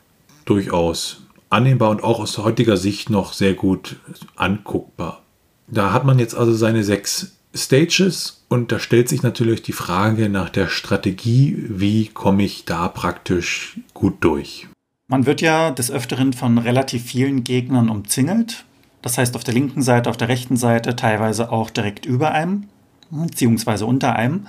durchaus 0.45 1.22
annehmbar 1.53 1.91
und 1.91 2.03
auch 2.03 2.21
aus 2.21 2.39
heutiger 2.39 2.77
Sicht 2.77 3.11
noch 3.11 3.33
sehr 3.33 3.55
gut 3.55 3.97
anguckbar. 4.37 5.23
Da 5.69 5.93
hat 5.93 6.05
man 6.05 6.19
jetzt 6.19 6.35
also 6.35 6.55
seine 6.55 6.85
sechs 6.85 7.37
Stages 7.55 8.45
und 8.49 8.73
da 8.73 8.79
stellt 8.79 9.09
sich 9.09 9.23
natürlich 9.23 9.63
die 9.63 9.73
Frage 9.73 10.29
nach 10.29 10.49
der 10.49 10.69
Strategie, 10.69 11.65
wie 11.69 12.09
komme 12.09 12.45
ich 12.45 12.65
da 12.65 12.89
praktisch 12.89 13.79
gut 13.95 14.17
durch. 14.21 14.69
Man 15.09 15.27
wird 15.27 15.43
ja 15.43 15.71
des 15.71 15.91
Öfteren 15.91 16.33
von 16.33 16.57
relativ 16.59 17.05
vielen 17.05 17.45
Gegnern 17.45 17.91
umzingelt. 17.91 18.65
Das 19.03 19.19
heißt 19.19 19.37
auf 19.37 19.45
der 19.45 19.55
linken 19.55 19.83
Seite, 19.83 20.09
auf 20.09 20.17
der 20.17 20.29
rechten 20.29 20.57
Seite, 20.57 20.97
teilweise 20.97 21.53
auch 21.53 21.71
direkt 21.71 22.07
über 22.07 22.31
einem, 22.33 22.69
beziehungsweise 23.11 23.85
unter 23.85 24.17
einem. 24.17 24.47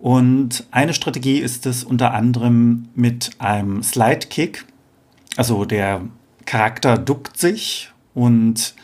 Und 0.00 0.64
eine 0.70 0.94
Strategie 0.94 1.38
ist 1.38 1.66
es 1.66 1.84
unter 1.84 2.14
anderem 2.14 2.88
mit 2.94 3.30
einem 3.38 3.82
Slide 3.82 4.26
Kick. 4.28 4.64
Also 5.36 5.64
der 5.64 6.02
Charakter 6.50 6.98
duckt 6.98 7.38
sich 7.38 7.92
und 8.12 8.74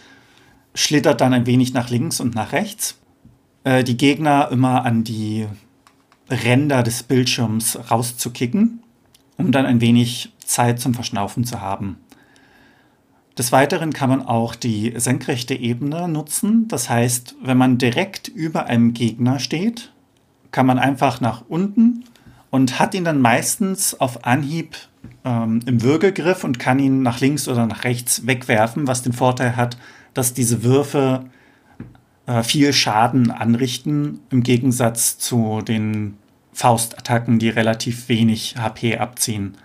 schlittert 0.76 1.20
dann 1.20 1.34
ein 1.34 1.46
wenig 1.46 1.74
nach 1.74 1.90
links 1.90 2.20
und 2.20 2.32
nach 2.32 2.52
rechts. 2.52 2.96
Äh, 3.64 3.82
die 3.82 3.96
Gegner 3.96 4.50
immer 4.52 4.84
an 4.84 5.02
die 5.02 5.48
Ränder 6.30 6.84
des 6.84 7.02
Bildschirms 7.02 7.90
rauszukicken, 7.90 8.84
um 9.36 9.50
dann 9.50 9.66
ein 9.66 9.80
wenig 9.80 10.32
Zeit 10.44 10.78
zum 10.78 10.94
Verschnaufen 10.94 11.42
zu 11.42 11.60
haben. 11.60 11.98
Des 13.36 13.50
Weiteren 13.50 13.92
kann 13.92 14.10
man 14.10 14.22
auch 14.22 14.54
die 14.54 14.92
senkrechte 14.94 15.54
Ebene 15.54 16.06
nutzen. 16.06 16.68
Das 16.68 16.88
heißt, 16.88 17.34
wenn 17.42 17.58
man 17.58 17.78
direkt 17.78 18.28
über 18.28 18.66
einem 18.66 18.94
Gegner 18.94 19.40
steht, 19.40 19.92
kann 20.52 20.66
man 20.66 20.78
einfach 20.78 21.20
nach 21.20 21.42
unten 21.48 22.04
und 22.50 22.78
hat 22.78 22.94
ihn 22.94 23.02
dann 23.04 23.20
meistens 23.20 23.98
auf 23.98 24.24
Anhieb 24.24 24.76
ähm, 25.24 25.60
im 25.66 25.82
Würgegriff 25.82 26.44
und 26.44 26.58
kann 26.58 26.78
ihn 26.78 27.02
nach 27.02 27.20
links 27.20 27.48
oder 27.48 27.66
nach 27.66 27.84
rechts 27.84 28.26
wegwerfen, 28.26 28.86
was 28.86 29.02
den 29.02 29.12
Vorteil 29.12 29.56
hat, 29.56 29.76
dass 30.14 30.34
diese 30.34 30.62
Würfe 30.62 31.26
äh, 32.26 32.42
viel 32.42 32.72
Schaden 32.72 33.30
anrichten, 33.30 34.20
im 34.30 34.42
Gegensatz 34.42 35.18
zu 35.18 35.62
den 35.62 36.16
Faustattacken, 36.52 37.38
die 37.38 37.48
relativ 37.48 38.08
wenig 38.08 38.56
HP 38.58 38.96
abziehen. 38.98 39.56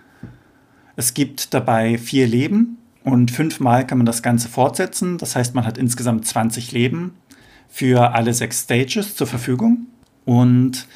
Es 0.94 1.14
gibt 1.14 1.54
dabei 1.54 1.96
vier 1.98 2.26
Leben 2.26 2.78
und 3.02 3.30
fünfmal 3.30 3.86
kann 3.86 3.98
man 3.98 4.06
das 4.06 4.22
Ganze 4.22 4.48
fortsetzen. 4.48 5.18
Das 5.18 5.34
heißt, 5.34 5.54
man 5.54 5.64
hat 5.64 5.78
insgesamt 5.78 6.26
20 6.26 6.72
Leben 6.72 7.14
für 7.68 8.14
alle 8.14 8.34
sechs 8.34 8.62
Stages 8.62 9.16
zur 9.16 9.26
Verfügung. 9.26 9.86
Und 10.24 10.86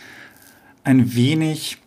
ein 0.85 1.15
wenig 1.15 1.79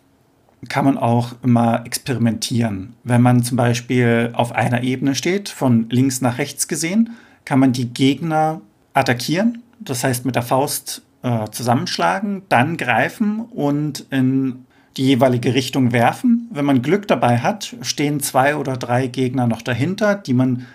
kann 0.68 0.84
man 0.84 0.98
auch 0.98 1.32
immer 1.42 1.86
experimentieren. 1.86 2.94
Wenn 3.02 3.22
man 3.22 3.42
zum 3.42 3.56
Beispiel 3.56 4.30
auf 4.34 4.52
einer 4.52 4.82
Ebene 4.82 5.14
steht, 5.14 5.48
von 5.48 5.88
links 5.88 6.20
nach 6.20 6.38
rechts 6.38 6.68
gesehen, 6.68 7.10
kann 7.44 7.58
man 7.58 7.72
die 7.72 7.92
Gegner 7.92 8.60
attackieren, 8.92 9.62
das 9.80 10.04
heißt 10.04 10.26
mit 10.26 10.36
der 10.36 10.42
Faust 10.42 11.02
äh, 11.22 11.48
zusammenschlagen, 11.50 12.42
dann 12.48 12.76
greifen 12.76 13.40
und 13.40 14.06
in 14.10 14.66
die 14.96 15.06
jeweilige 15.06 15.54
Richtung 15.54 15.92
werfen. 15.92 16.48
Wenn 16.50 16.64
man 16.64 16.82
Glück 16.82 17.08
dabei 17.08 17.38
hat, 17.38 17.76
stehen 17.80 18.20
zwei 18.20 18.56
oder 18.56 18.76
drei 18.76 19.06
Gegner 19.06 19.46
noch 19.46 19.62
dahinter, 19.62 20.14
die 20.14 20.34
man 20.34 20.66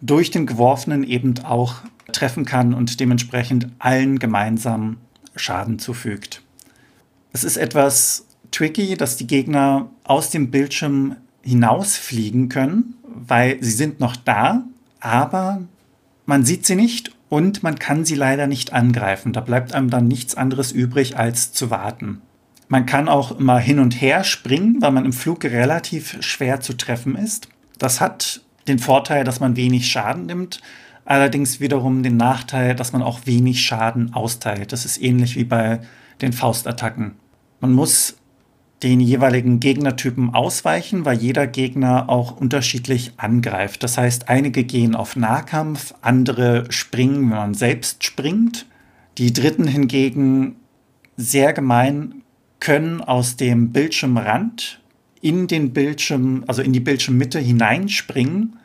durch 0.00 0.30
den 0.30 0.46
geworfenen 0.46 1.04
eben 1.04 1.34
auch 1.44 1.76
treffen 2.12 2.44
kann 2.44 2.74
und 2.74 3.00
dementsprechend 3.00 3.68
allen 3.78 4.18
gemeinsam 4.18 4.98
Schaden 5.34 5.78
zufügt. 5.78 6.42
Es 7.32 7.44
ist 7.44 7.56
etwas 7.56 8.26
tricky, 8.52 8.96
dass 8.96 9.16
die 9.16 9.26
Gegner 9.26 9.90
aus 10.04 10.30
dem 10.30 10.50
Bildschirm 10.50 11.16
hinausfliegen 11.42 12.48
können, 12.48 12.94
weil 13.02 13.58
sie 13.62 13.72
sind 13.72 14.00
noch 14.00 14.16
da, 14.16 14.64
aber 15.00 15.62
man 16.26 16.44
sieht 16.44 16.66
sie 16.66 16.76
nicht 16.76 17.12
und 17.28 17.62
man 17.62 17.78
kann 17.78 18.04
sie 18.04 18.14
leider 18.14 18.46
nicht 18.46 18.72
angreifen. 18.72 19.32
Da 19.32 19.40
bleibt 19.40 19.74
einem 19.74 19.90
dann 19.90 20.06
nichts 20.06 20.34
anderes 20.34 20.70
übrig, 20.70 21.16
als 21.16 21.52
zu 21.52 21.70
warten. 21.70 22.22
Man 22.68 22.86
kann 22.86 23.08
auch 23.08 23.38
immer 23.38 23.58
hin 23.58 23.80
und 23.80 24.00
her 24.00 24.24
springen, 24.24 24.80
weil 24.80 24.92
man 24.92 25.04
im 25.04 25.12
Flug 25.12 25.44
relativ 25.44 26.16
schwer 26.20 26.60
zu 26.60 26.74
treffen 26.74 27.16
ist. 27.16 27.48
Das 27.78 28.00
hat 28.00 28.42
den 28.68 28.78
Vorteil, 28.78 29.24
dass 29.24 29.40
man 29.40 29.56
wenig 29.56 29.88
Schaden 29.90 30.26
nimmt, 30.26 30.60
allerdings 31.04 31.60
wiederum 31.60 32.02
den 32.02 32.16
Nachteil, 32.16 32.74
dass 32.74 32.92
man 32.92 33.02
auch 33.02 33.26
wenig 33.26 33.60
Schaden 33.62 34.14
austeilt. 34.14 34.72
Das 34.72 34.84
ist 34.84 35.02
ähnlich 35.02 35.36
wie 35.36 35.44
bei 35.44 35.80
den 36.20 36.32
Faustattacken. 36.32 37.16
Man 37.60 37.72
muss 37.72 38.16
den 38.82 38.98
jeweiligen 39.00 39.60
Gegnertypen 39.60 40.34
ausweichen, 40.34 41.04
weil 41.04 41.18
jeder 41.18 41.46
Gegner 41.46 42.08
auch 42.08 42.36
unterschiedlich 42.36 43.12
angreift. 43.16 43.82
Das 43.82 43.96
heißt, 43.96 44.28
einige 44.28 44.64
gehen 44.64 44.96
auf 44.96 45.14
Nahkampf, 45.14 45.94
andere 46.00 46.66
springen, 46.70 47.30
wenn 47.30 47.36
man 47.36 47.54
selbst 47.54 48.02
springt. 48.02 48.66
Die 49.18 49.32
dritten 49.32 49.68
hingegen 49.68 50.56
sehr 51.16 51.52
gemein 51.52 52.22
können 52.58 53.00
aus 53.00 53.36
dem 53.36 53.70
Bildschirmrand 53.70 54.80
in 55.20 55.46
den 55.46 55.72
Bildschirm, 55.72 56.44
also 56.48 56.62
in 56.62 56.72
die 56.72 56.80
Bildschirmmitte 56.80 57.38
hineinspringen, 57.38 58.56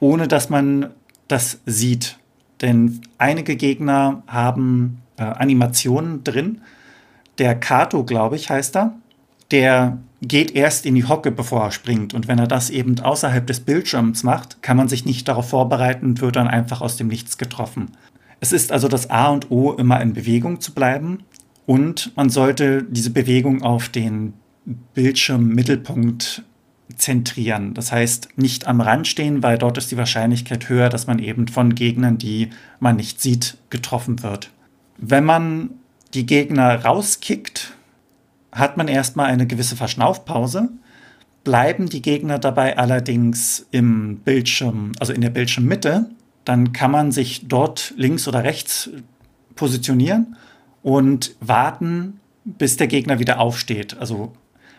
ohne 0.00 0.28
dass 0.28 0.50
man 0.50 0.90
das 1.28 1.60
sieht. 1.64 2.18
Denn 2.60 3.00
einige 3.16 3.56
Gegner 3.56 4.22
haben 4.26 5.00
äh, 5.16 5.22
Animationen 5.22 6.22
drin. 6.22 6.60
Der 7.38 7.54
Kato, 7.54 8.04
glaube 8.04 8.36
ich, 8.36 8.50
heißt 8.50 8.76
er. 8.76 8.94
Der 9.54 9.98
geht 10.20 10.50
erst 10.50 10.84
in 10.84 10.96
die 10.96 11.04
Hocke, 11.04 11.30
bevor 11.30 11.62
er 11.62 11.70
springt. 11.70 12.12
Und 12.12 12.26
wenn 12.26 12.40
er 12.40 12.48
das 12.48 12.70
eben 12.70 12.98
außerhalb 12.98 13.46
des 13.46 13.60
Bildschirms 13.60 14.24
macht, 14.24 14.64
kann 14.64 14.76
man 14.76 14.88
sich 14.88 15.04
nicht 15.04 15.28
darauf 15.28 15.50
vorbereiten 15.50 16.06
und 16.06 16.20
wird 16.20 16.34
dann 16.34 16.48
einfach 16.48 16.80
aus 16.80 16.96
dem 16.96 17.06
Nichts 17.06 17.38
getroffen. 17.38 17.92
Es 18.40 18.50
ist 18.50 18.72
also 18.72 18.88
das 18.88 19.10
A 19.10 19.28
und 19.28 19.52
O, 19.52 19.70
immer 19.74 20.00
in 20.00 20.12
Bewegung 20.12 20.60
zu 20.60 20.74
bleiben. 20.74 21.18
Und 21.66 22.10
man 22.16 22.30
sollte 22.30 22.82
diese 22.82 23.10
Bewegung 23.10 23.62
auf 23.62 23.88
den 23.88 24.32
Bildschirmmittelpunkt 24.94 26.42
zentrieren. 26.96 27.74
Das 27.74 27.92
heißt, 27.92 28.30
nicht 28.34 28.66
am 28.66 28.80
Rand 28.80 29.06
stehen, 29.06 29.44
weil 29.44 29.56
dort 29.56 29.78
ist 29.78 29.92
die 29.92 29.96
Wahrscheinlichkeit 29.96 30.68
höher, 30.68 30.88
dass 30.88 31.06
man 31.06 31.20
eben 31.20 31.46
von 31.46 31.76
Gegnern, 31.76 32.18
die 32.18 32.50
man 32.80 32.96
nicht 32.96 33.20
sieht, 33.20 33.56
getroffen 33.70 34.24
wird. 34.24 34.50
Wenn 34.98 35.24
man 35.24 35.70
die 36.12 36.26
Gegner 36.26 36.84
rauskickt, 36.84 37.72
hat 38.54 38.76
man 38.76 38.88
erstmal 38.88 39.26
eine 39.26 39.46
gewisse 39.46 39.76
Verschnaufpause. 39.76 40.70
Bleiben 41.42 41.88
die 41.88 42.00
Gegner 42.00 42.38
dabei 42.38 42.78
allerdings 42.78 43.66
im 43.70 44.18
Bildschirm, 44.18 44.92
also 44.98 45.12
in 45.12 45.20
der 45.20 45.30
Bildschirmmitte, 45.30 46.08
dann 46.44 46.72
kann 46.72 46.90
man 46.90 47.12
sich 47.12 47.48
dort 47.48 47.92
links 47.96 48.26
oder 48.28 48.44
rechts 48.44 48.90
positionieren 49.56 50.36
und 50.82 51.34
warten, 51.40 52.20
bis 52.44 52.76
der 52.76 52.86
Gegner 52.86 53.18
wieder 53.18 53.40
aufsteht. 53.40 53.96
Also 53.98 54.32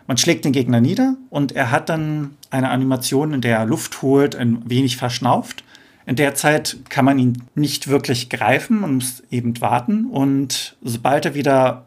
man 0.07 0.17
schlägt 0.17 0.45
den 0.45 0.51
Gegner 0.51 0.81
nieder 0.81 1.15
und 1.29 1.51
er 1.51 1.71
hat 1.71 1.89
dann 1.89 2.31
eine 2.49 2.69
Animation, 2.69 3.33
in 3.33 3.41
der 3.41 3.57
er 3.57 3.65
Luft 3.65 4.01
holt, 4.01 4.35
ein 4.35 4.67
wenig 4.69 4.97
verschnauft. 4.97 5.63
In 6.05 6.15
der 6.15 6.35
Zeit 6.35 6.77
kann 6.89 7.05
man 7.05 7.17
ihn 7.17 7.43
nicht 7.55 7.87
wirklich 7.87 8.29
greifen, 8.29 8.81
man 8.81 8.95
muss 8.95 9.23
eben 9.31 9.59
warten. 9.61 10.05
Und 10.05 10.77
sobald 10.83 11.25
er 11.25 11.33
wieder 11.33 11.85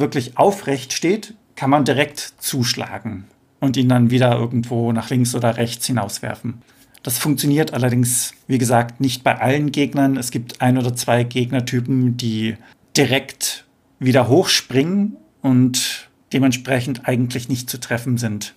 wirklich 0.00 0.38
aufrecht 0.38 0.92
steht, 0.92 1.34
kann 1.56 1.70
man 1.70 1.84
direkt 1.84 2.34
zuschlagen 2.38 3.24
und 3.60 3.76
ihn 3.76 3.88
dann 3.88 4.10
wieder 4.10 4.36
irgendwo 4.36 4.92
nach 4.92 5.10
links 5.10 5.34
oder 5.34 5.56
rechts 5.56 5.86
hinauswerfen. 5.86 6.62
Das 7.02 7.18
funktioniert 7.18 7.72
allerdings, 7.72 8.34
wie 8.46 8.58
gesagt, 8.58 9.00
nicht 9.00 9.24
bei 9.24 9.38
allen 9.38 9.72
Gegnern. 9.72 10.16
Es 10.16 10.30
gibt 10.30 10.60
ein 10.60 10.76
oder 10.76 10.94
zwei 10.94 11.24
Gegnertypen, 11.24 12.16
die 12.16 12.56
direkt 12.96 13.64
wieder 13.98 14.28
hochspringen 14.28 15.16
und 15.42 16.08
dementsprechend 16.32 17.06
eigentlich 17.08 17.48
nicht 17.48 17.70
zu 17.70 17.78
treffen 17.80 18.18
sind. 18.18 18.54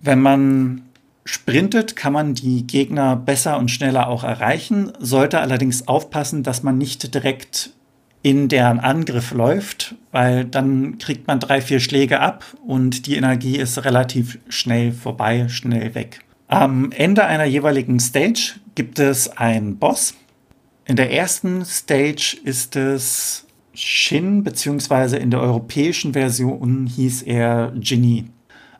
Wenn 0.00 0.20
man 0.20 0.82
sprintet, 1.24 1.96
kann 1.96 2.12
man 2.12 2.34
die 2.34 2.66
Gegner 2.66 3.16
besser 3.16 3.58
und 3.58 3.70
schneller 3.70 4.08
auch 4.08 4.24
erreichen, 4.24 4.92
sollte 4.98 5.40
allerdings 5.40 5.86
aufpassen, 5.88 6.42
dass 6.42 6.62
man 6.62 6.78
nicht 6.78 7.14
direkt 7.14 7.70
in 8.22 8.48
deren 8.48 8.80
Angriff 8.80 9.32
läuft, 9.32 9.94
weil 10.12 10.44
dann 10.44 10.98
kriegt 10.98 11.26
man 11.26 11.40
drei, 11.40 11.60
vier 11.60 11.80
Schläge 11.80 12.20
ab 12.20 12.44
und 12.66 13.06
die 13.06 13.16
Energie 13.16 13.56
ist 13.56 13.84
relativ 13.84 14.38
schnell 14.48 14.92
vorbei, 14.92 15.48
schnell 15.48 15.94
weg. 15.94 16.20
Am 16.48 16.92
Ende 16.92 17.24
einer 17.24 17.44
jeweiligen 17.44 18.00
Stage 18.00 18.54
gibt 18.74 18.98
es 18.98 19.36
einen 19.36 19.78
Boss. 19.78 20.14
In 20.84 20.96
der 20.96 21.12
ersten 21.12 21.64
Stage 21.64 22.36
ist 22.44 22.76
es 22.76 23.46
Shin, 23.72 24.42
beziehungsweise 24.42 25.16
in 25.16 25.30
der 25.30 25.40
europäischen 25.40 26.12
Version 26.12 26.86
hieß 26.86 27.22
er 27.22 27.72
Genie. 27.76 28.26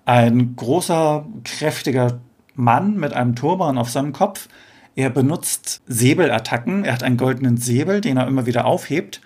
Ein 0.04 0.56
großer, 0.56 1.25
kräftiger 1.44 2.20
Mann 2.54 2.97
mit 2.97 3.12
einem 3.12 3.37
Turban 3.37 3.78
auf 3.78 3.88
seinem 3.88 4.12
Kopf. 4.12 4.49
Er 5.00 5.09
benutzt 5.09 5.80
Säbelattacken. 5.87 6.85
Er 6.85 6.92
hat 6.92 7.02
einen 7.02 7.16
goldenen 7.16 7.57
Säbel, 7.57 8.02
den 8.02 8.19
er 8.19 8.28
immer 8.28 8.45
wieder 8.45 8.66
aufhebt. 8.66 9.23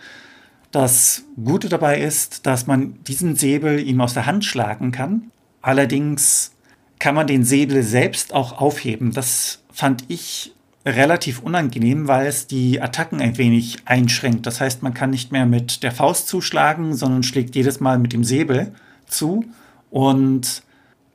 Das 0.70 1.24
Gute 1.34 1.68
dabei 1.68 2.00
ist, 2.00 2.46
dass 2.46 2.68
man 2.68 3.02
diesen 3.02 3.34
Säbel 3.34 3.80
ihm 3.80 4.00
aus 4.00 4.14
der 4.14 4.26
Hand 4.26 4.44
schlagen 4.44 4.92
kann. 4.92 5.32
Allerdings 5.62 6.52
kann 7.00 7.16
man 7.16 7.26
den 7.26 7.42
Säbel 7.42 7.82
selbst 7.82 8.32
auch 8.34 8.60
aufheben. 8.60 9.10
Das 9.10 9.64
fand 9.72 10.04
ich 10.06 10.54
relativ 10.86 11.40
unangenehm, 11.40 12.06
weil 12.06 12.28
es 12.28 12.46
die 12.46 12.80
Attacken 12.80 13.20
ein 13.20 13.36
wenig 13.36 13.78
einschränkt. 13.84 14.46
Das 14.46 14.60
heißt, 14.60 14.84
man 14.84 14.94
kann 14.94 15.10
nicht 15.10 15.32
mehr 15.32 15.44
mit 15.44 15.82
der 15.82 15.90
Faust 15.90 16.28
zuschlagen, 16.28 16.94
sondern 16.94 17.24
schlägt 17.24 17.56
jedes 17.56 17.80
Mal 17.80 17.98
mit 17.98 18.12
dem 18.12 18.22
Säbel 18.22 18.72
zu. 19.08 19.44
Und 19.90 20.62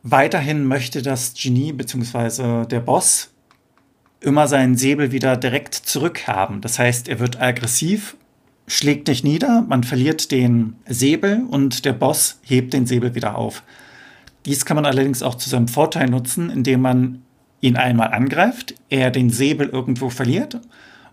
weiterhin 0.03 0.65
möchte 0.65 1.01
das 1.01 1.33
Genie 1.33 1.71
bzw. 1.71 2.65
der 2.65 2.81
Boss 2.81 3.29
immer 4.21 4.47
seinen 4.47 4.75
Säbel 4.77 5.11
wieder 5.11 5.37
direkt 5.37 5.75
zurückhaben. 5.75 6.61
Das 6.61 6.79
heißt, 6.79 7.07
er 7.07 7.19
wird 7.19 7.41
aggressiv, 7.41 8.15
schlägt 8.67 9.07
nicht 9.07 9.23
nieder, 9.23 9.65
man 9.67 9.83
verliert 9.83 10.31
den 10.31 10.75
Säbel 10.87 11.43
und 11.49 11.85
der 11.85 11.93
Boss 11.93 12.39
hebt 12.43 12.73
den 12.73 12.85
Säbel 12.85 13.15
wieder 13.15 13.35
auf. 13.37 13.63
Dies 14.45 14.65
kann 14.65 14.75
man 14.75 14.85
allerdings 14.85 15.23
auch 15.23 15.35
zu 15.35 15.49
seinem 15.49 15.67
Vorteil 15.67 16.09
nutzen, 16.09 16.49
indem 16.49 16.81
man 16.81 17.21
ihn 17.61 17.75
einmal 17.75 18.13
angreift, 18.13 18.75
er 18.89 19.11
den 19.11 19.29
Säbel 19.29 19.67
irgendwo 19.67 20.09
verliert 20.09 20.59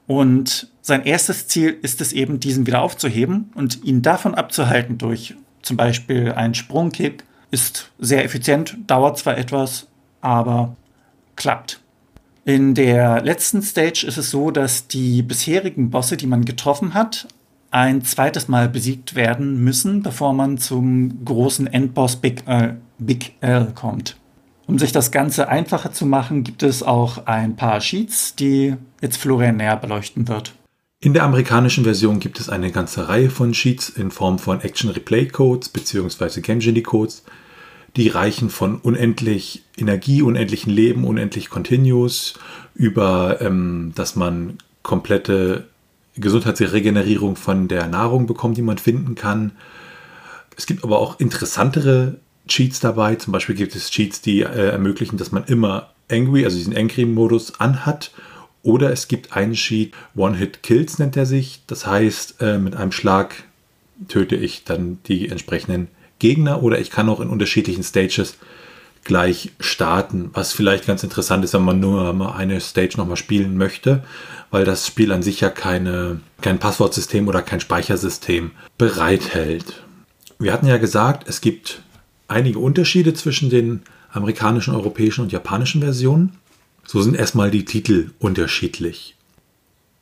und 0.06 0.68
sein 0.82 1.04
erstes 1.04 1.48
Ziel 1.48 1.76
ist 1.82 2.00
es 2.00 2.12
eben, 2.12 2.38
diesen 2.38 2.66
wieder 2.66 2.82
aufzuheben 2.82 3.50
und 3.54 3.82
ihn 3.82 4.02
davon 4.02 4.34
abzuhalten 4.34 4.98
durch 4.98 5.34
zum 5.62 5.76
Beispiel 5.76 6.32
einen 6.32 6.54
Sprungkick. 6.54 7.24
Ist 7.50 7.90
sehr 7.98 8.24
effizient, 8.24 8.76
dauert 8.86 9.18
zwar 9.18 9.36
etwas, 9.36 9.88
aber 10.20 10.76
klappt. 11.34 11.80
In 12.46 12.74
der 12.74 13.24
letzten 13.24 13.60
Stage 13.60 14.06
ist 14.06 14.18
es 14.18 14.30
so, 14.30 14.52
dass 14.52 14.86
die 14.86 15.22
bisherigen 15.22 15.90
Bosse, 15.90 16.16
die 16.16 16.28
man 16.28 16.44
getroffen 16.44 16.94
hat, 16.94 17.26
ein 17.72 18.04
zweites 18.04 18.46
Mal 18.46 18.68
besiegt 18.68 19.16
werden 19.16 19.64
müssen, 19.64 20.04
bevor 20.04 20.32
man 20.32 20.56
zum 20.56 21.24
großen 21.24 21.66
Endboss 21.66 22.14
Big, 22.14 22.44
äh, 22.46 22.74
Big 23.00 23.32
L 23.40 23.72
kommt. 23.74 24.16
Um 24.68 24.78
sich 24.78 24.92
das 24.92 25.10
Ganze 25.10 25.48
einfacher 25.48 25.90
zu 25.92 26.06
machen, 26.06 26.44
gibt 26.44 26.62
es 26.62 26.84
auch 26.84 27.26
ein 27.26 27.56
paar 27.56 27.80
Sheets, 27.80 28.36
die 28.36 28.76
jetzt 29.00 29.16
Florian 29.16 29.56
näher 29.56 29.76
beleuchten 29.76 30.28
wird. 30.28 30.54
In 31.00 31.14
der 31.14 31.24
amerikanischen 31.24 31.82
Version 31.82 32.20
gibt 32.20 32.38
es 32.38 32.48
eine 32.48 32.70
ganze 32.70 33.08
Reihe 33.08 33.28
von 33.28 33.54
Sheets 33.54 33.88
in 33.88 34.12
Form 34.12 34.38
von 34.38 34.60
Action 34.60 34.90
Replay 34.90 35.26
Codes 35.26 35.68
bzw. 35.68 36.40
Game 36.42 36.60
Genie 36.60 36.82
Codes. 36.82 37.24
Die 37.96 38.08
reichen 38.08 38.50
von 38.50 38.76
unendlich 38.76 39.62
Energie, 39.76 40.22
unendlichen 40.22 40.70
Leben, 40.70 41.04
unendlich 41.04 41.48
Continuous 41.48 42.34
über, 42.74 43.40
ähm, 43.40 43.92
dass 43.94 44.16
man 44.16 44.58
komplette 44.82 45.66
Gesundheitsregenerierung 46.16 47.36
von 47.36 47.68
der 47.68 47.86
Nahrung 47.86 48.26
bekommt, 48.26 48.56
die 48.56 48.62
man 48.62 48.78
finden 48.78 49.14
kann. 49.14 49.52
Es 50.56 50.66
gibt 50.66 50.84
aber 50.84 50.98
auch 50.98 51.20
interessantere 51.20 52.18
Cheats 52.48 52.80
dabei. 52.80 53.16
Zum 53.16 53.32
Beispiel 53.32 53.54
gibt 53.54 53.74
es 53.74 53.90
Cheats, 53.90 54.20
die 54.20 54.42
äh, 54.42 54.68
ermöglichen, 54.68 55.16
dass 55.16 55.32
man 55.32 55.44
immer 55.44 55.90
Angry, 56.10 56.44
also 56.44 56.56
diesen 56.56 56.76
Angry-Modus 56.76 57.60
anhat. 57.60 58.12
Oder 58.62 58.92
es 58.92 59.08
gibt 59.08 59.32
einen 59.32 59.54
Cheat, 59.54 59.92
One-Hit-Kills 60.14 60.98
nennt 60.98 61.16
er 61.16 61.26
sich. 61.26 61.62
Das 61.66 61.86
heißt, 61.86 62.40
äh, 62.40 62.58
mit 62.58 62.74
einem 62.76 62.92
Schlag 62.92 63.44
töte 64.08 64.36
ich 64.36 64.64
dann 64.64 64.98
die 65.06 65.28
entsprechenden 65.28 65.88
Gegner 66.18 66.62
oder 66.62 66.78
ich 66.78 66.90
kann 66.90 67.08
auch 67.08 67.20
in 67.20 67.28
unterschiedlichen 67.28 67.82
Stages 67.82 68.36
gleich 69.04 69.52
starten, 69.60 70.30
was 70.32 70.52
vielleicht 70.52 70.86
ganz 70.86 71.02
interessant 71.04 71.44
ist, 71.44 71.54
wenn 71.54 71.62
man 71.62 71.80
nur 71.80 72.12
mal 72.12 72.32
eine 72.32 72.60
Stage 72.60 72.96
nochmal 72.96 73.16
spielen 73.16 73.56
möchte, 73.56 74.02
weil 74.50 74.64
das 74.64 74.86
Spiel 74.86 75.12
an 75.12 75.22
sich 75.22 75.40
ja 75.40 75.48
keine, 75.48 76.20
kein 76.40 76.58
Passwortsystem 76.58 77.28
oder 77.28 77.42
kein 77.42 77.60
Speichersystem 77.60 78.50
bereithält. 78.78 79.84
Wir 80.38 80.52
hatten 80.52 80.66
ja 80.66 80.76
gesagt, 80.76 81.28
es 81.28 81.40
gibt 81.40 81.82
einige 82.28 82.58
Unterschiede 82.58 83.14
zwischen 83.14 83.48
den 83.48 83.82
amerikanischen, 84.10 84.74
europäischen 84.74 85.22
und 85.22 85.32
japanischen 85.32 85.82
Versionen. 85.82 86.36
So 86.84 87.00
sind 87.02 87.16
erstmal 87.16 87.50
die 87.50 87.64
Titel 87.64 88.10
unterschiedlich. 88.18 89.15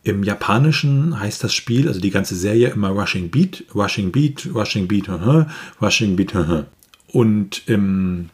Im 0.04 0.22
Japanischen 0.22 1.18
heißt 1.18 1.42
das 1.42 1.54
Spiel, 1.54 1.88
also 1.88 1.98
die 1.98 2.10
ganze 2.10 2.36
Serie, 2.36 2.68
immer 2.68 2.90
Rushing 2.90 3.30
Beat, 3.30 3.64
Rushing 3.74 4.12
Beat, 4.12 4.46
Rushing 4.54 4.86
Beat, 4.86 5.08
Rushing 5.80 6.14
Beat. 6.14 6.34
Und 7.08 7.62
im 7.66 8.28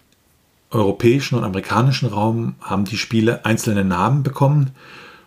europäischen 0.70 1.36
und 1.36 1.44
amerikanischen 1.44 2.08
Raum 2.08 2.56
haben 2.60 2.84
die 2.84 2.96
Spiele 2.96 3.44
einzelne 3.44 3.84
Namen 3.84 4.24
bekommen. 4.24 4.70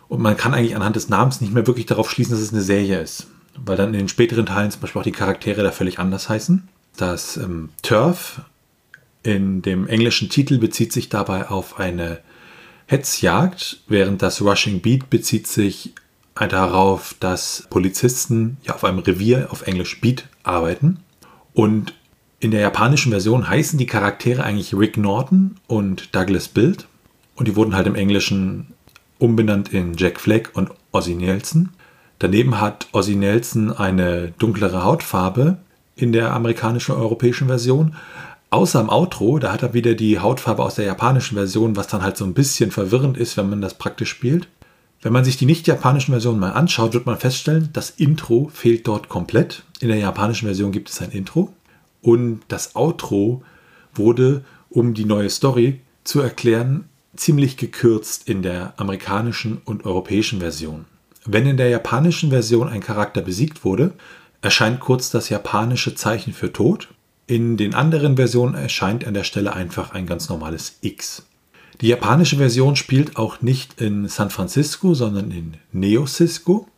Und 0.08 0.20
man 0.20 0.36
kann 0.36 0.52
eigentlich 0.52 0.76
anhand 0.76 0.96
des 0.96 1.08
Namens 1.08 1.40
nicht 1.40 1.54
mehr 1.54 1.66
wirklich 1.66 1.86
darauf 1.86 2.10
schließen, 2.10 2.32
dass 2.32 2.42
es 2.42 2.52
eine 2.52 2.62
Serie 2.62 3.00
ist. 3.00 3.26
Weil 3.56 3.78
dann 3.78 3.94
in 3.94 4.00
den 4.00 4.08
späteren 4.08 4.44
Teilen 4.44 4.70
zum 4.70 4.82
Beispiel 4.82 5.00
auch 5.00 5.04
die 5.04 5.12
Charaktere 5.12 5.62
da 5.62 5.70
völlig 5.70 5.98
anders 5.98 6.28
heißen. 6.28 6.68
Das 6.98 7.38
ähm, 7.38 7.70
Turf 7.82 8.42
in 9.22 9.62
dem 9.62 9.88
englischen 9.88 10.28
Titel 10.28 10.58
bezieht 10.58 10.92
sich 10.92 11.08
dabei 11.08 11.48
auf 11.48 11.78
eine 11.78 12.20
Hetzjagd, 12.86 13.80
während 13.88 14.20
das 14.20 14.42
Rushing 14.42 14.82
Beat 14.82 15.08
bezieht 15.08 15.46
sich 15.46 15.94
darauf, 16.34 17.14
dass 17.20 17.66
Polizisten 17.70 18.56
ja 18.64 18.74
auf 18.74 18.84
einem 18.84 18.98
Revier 18.98 19.48
auf 19.50 19.66
Englisch 19.66 20.00
Beat 20.00 20.24
arbeiten. 20.42 20.98
Und 21.52 21.94
in 22.40 22.50
der 22.50 22.60
japanischen 22.60 23.10
Version 23.10 23.48
heißen 23.48 23.78
die 23.78 23.86
Charaktere 23.86 24.42
eigentlich 24.42 24.74
Rick 24.74 24.96
Norton 24.96 25.56
und 25.66 26.14
Douglas 26.14 26.48
Bild. 26.48 26.86
Und 27.36 27.48
die 27.48 27.56
wurden 27.56 27.74
halt 27.74 27.86
im 27.86 27.94
Englischen 27.94 28.74
umbenannt 29.18 29.72
in 29.72 29.94
Jack 29.96 30.20
Fleck 30.20 30.50
und 30.54 30.70
Ozzy 30.92 31.14
Nelson. 31.14 31.70
Daneben 32.18 32.60
hat 32.60 32.88
Ozzy 32.92 33.16
Nelson 33.16 33.72
eine 33.72 34.32
dunklere 34.38 34.84
Hautfarbe 34.84 35.58
in 35.96 36.12
der 36.12 36.32
amerikanischen 36.32 36.92
und 36.92 37.00
europäischen 37.00 37.46
Version, 37.46 37.96
Außer 38.54 38.80
im 38.80 38.88
Outro, 38.88 39.40
da 39.40 39.52
hat 39.52 39.64
er 39.64 39.74
wieder 39.74 39.94
die 39.94 40.20
Hautfarbe 40.20 40.62
aus 40.62 40.76
der 40.76 40.84
japanischen 40.84 41.34
Version, 41.34 41.74
was 41.74 41.88
dann 41.88 42.04
halt 42.04 42.16
so 42.16 42.24
ein 42.24 42.34
bisschen 42.34 42.70
verwirrend 42.70 43.16
ist, 43.16 43.36
wenn 43.36 43.50
man 43.50 43.60
das 43.60 43.74
praktisch 43.74 44.10
spielt. 44.10 44.46
Wenn 45.04 45.12
man 45.12 45.24
sich 45.24 45.36
die 45.36 45.44
nicht 45.44 45.66
japanischen 45.66 46.12
Versionen 46.12 46.40
mal 46.40 46.52
anschaut, 46.52 46.94
wird 46.94 47.04
man 47.04 47.18
feststellen, 47.18 47.68
das 47.74 47.90
Intro 47.90 48.50
fehlt 48.52 48.88
dort 48.88 49.10
komplett. 49.10 49.62
In 49.80 49.88
der 49.88 49.98
japanischen 49.98 50.46
Version 50.46 50.72
gibt 50.72 50.88
es 50.88 51.02
ein 51.02 51.10
Intro. 51.10 51.52
Und 52.00 52.40
das 52.48 52.74
Outro 52.74 53.42
wurde, 53.94 54.44
um 54.70 54.94
die 54.94 55.04
neue 55.04 55.28
Story 55.28 55.80
zu 56.04 56.20
erklären, 56.20 56.88
ziemlich 57.14 57.58
gekürzt 57.58 58.28
in 58.30 58.42
der 58.42 58.72
amerikanischen 58.78 59.60
und 59.66 59.84
europäischen 59.84 60.40
Version. 60.40 60.86
Wenn 61.26 61.46
in 61.46 61.58
der 61.58 61.68
japanischen 61.68 62.30
Version 62.30 62.68
ein 62.68 62.80
Charakter 62.80 63.20
besiegt 63.20 63.62
wurde, 63.62 63.92
erscheint 64.40 64.80
kurz 64.80 65.10
das 65.10 65.28
japanische 65.28 65.94
Zeichen 65.94 66.32
für 66.32 66.50
Tod 66.50 66.88
in 67.26 67.56
den 67.56 67.74
anderen 67.74 68.16
Versionen 68.16 68.54
erscheint 68.54 69.06
an 69.06 69.14
der 69.14 69.24
Stelle 69.24 69.54
einfach 69.54 69.92
ein 69.92 70.06
ganz 70.06 70.28
normales 70.28 70.76
X. 70.82 71.26
Die 71.80 71.88
japanische 71.88 72.36
Version 72.36 72.76
spielt 72.76 73.16
auch 73.16 73.42
nicht 73.42 73.80
in 73.80 74.08
San 74.08 74.30
Francisco, 74.30 74.94
sondern 74.94 75.30
in 75.30 75.54
Neo 75.72 76.06
Cisco. 76.06 76.68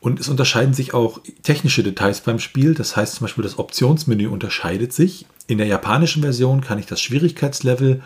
Und 0.00 0.20
es 0.20 0.28
unterscheiden 0.28 0.74
sich 0.74 0.94
auch 0.94 1.20
technische 1.42 1.82
Details 1.82 2.20
beim 2.20 2.38
Spiel. 2.38 2.74
Das 2.74 2.96
heißt 2.96 3.16
zum 3.16 3.24
Beispiel, 3.24 3.44
das 3.44 3.58
Optionsmenü 3.58 4.28
unterscheidet 4.28 4.92
sich. 4.92 5.26
In 5.46 5.58
der 5.58 5.66
japanischen 5.66 6.22
Version 6.22 6.60
kann 6.60 6.78
ich 6.78 6.86
das 6.86 7.00
Schwierigkeitslevel 7.00 8.02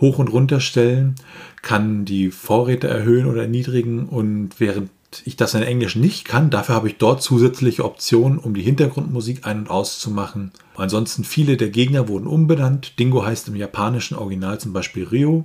hoch 0.00 0.18
und 0.18 0.28
runter 0.28 0.60
stellen, 0.60 1.14
kann 1.62 2.04
die 2.04 2.30
Vorräte 2.30 2.88
erhöhen 2.88 3.26
oder 3.26 3.42
erniedrigen 3.42 4.06
und 4.06 4.50
während 4.58 4.90
ich 5.24 5.36
das 5.36 5.54
in 5.54 5.62
Englisch 5.62 5.96
nicht 5.96 6.26
kann, 6.26 6.50
dafür 6.50 6.74
habe 6.74 6.88
ich 6.88 6.98
dort 6.98 7.22
zusätzliche 7.22 7.84
Optionen, 7.84 8.38
um 8.38 8.54
die 8.54 8.62
Hintergrundmusik 8.62 9.46
ein- 9.46 9.60
und 9.60 9.70
auszumachen. 9.70 10.52
Ansonsten 10.74 11.24
viele 11.24 11.56
der 11.56 11.70
Gegner 11.70 12.08
wurden 12.08 12.26
umbenannt. 12.26 12.98
Dingo 12.98 13.24
heißt 13.24 13.48
im 13.48 13.56
japanischen 13.56 14.16
Original 14.16 14.60
zum 14.60 14.72
Beispiel 14.72 15.04
Ryo, 15.04 15.44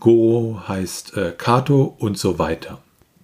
Goro 0.00 0.62
heißt 0.68 1.16
äh, 1.16 1.34
Kato 1.36 1.96
und 1.98 2.18
so 2.18 2.38
weiter. 2.38 2.78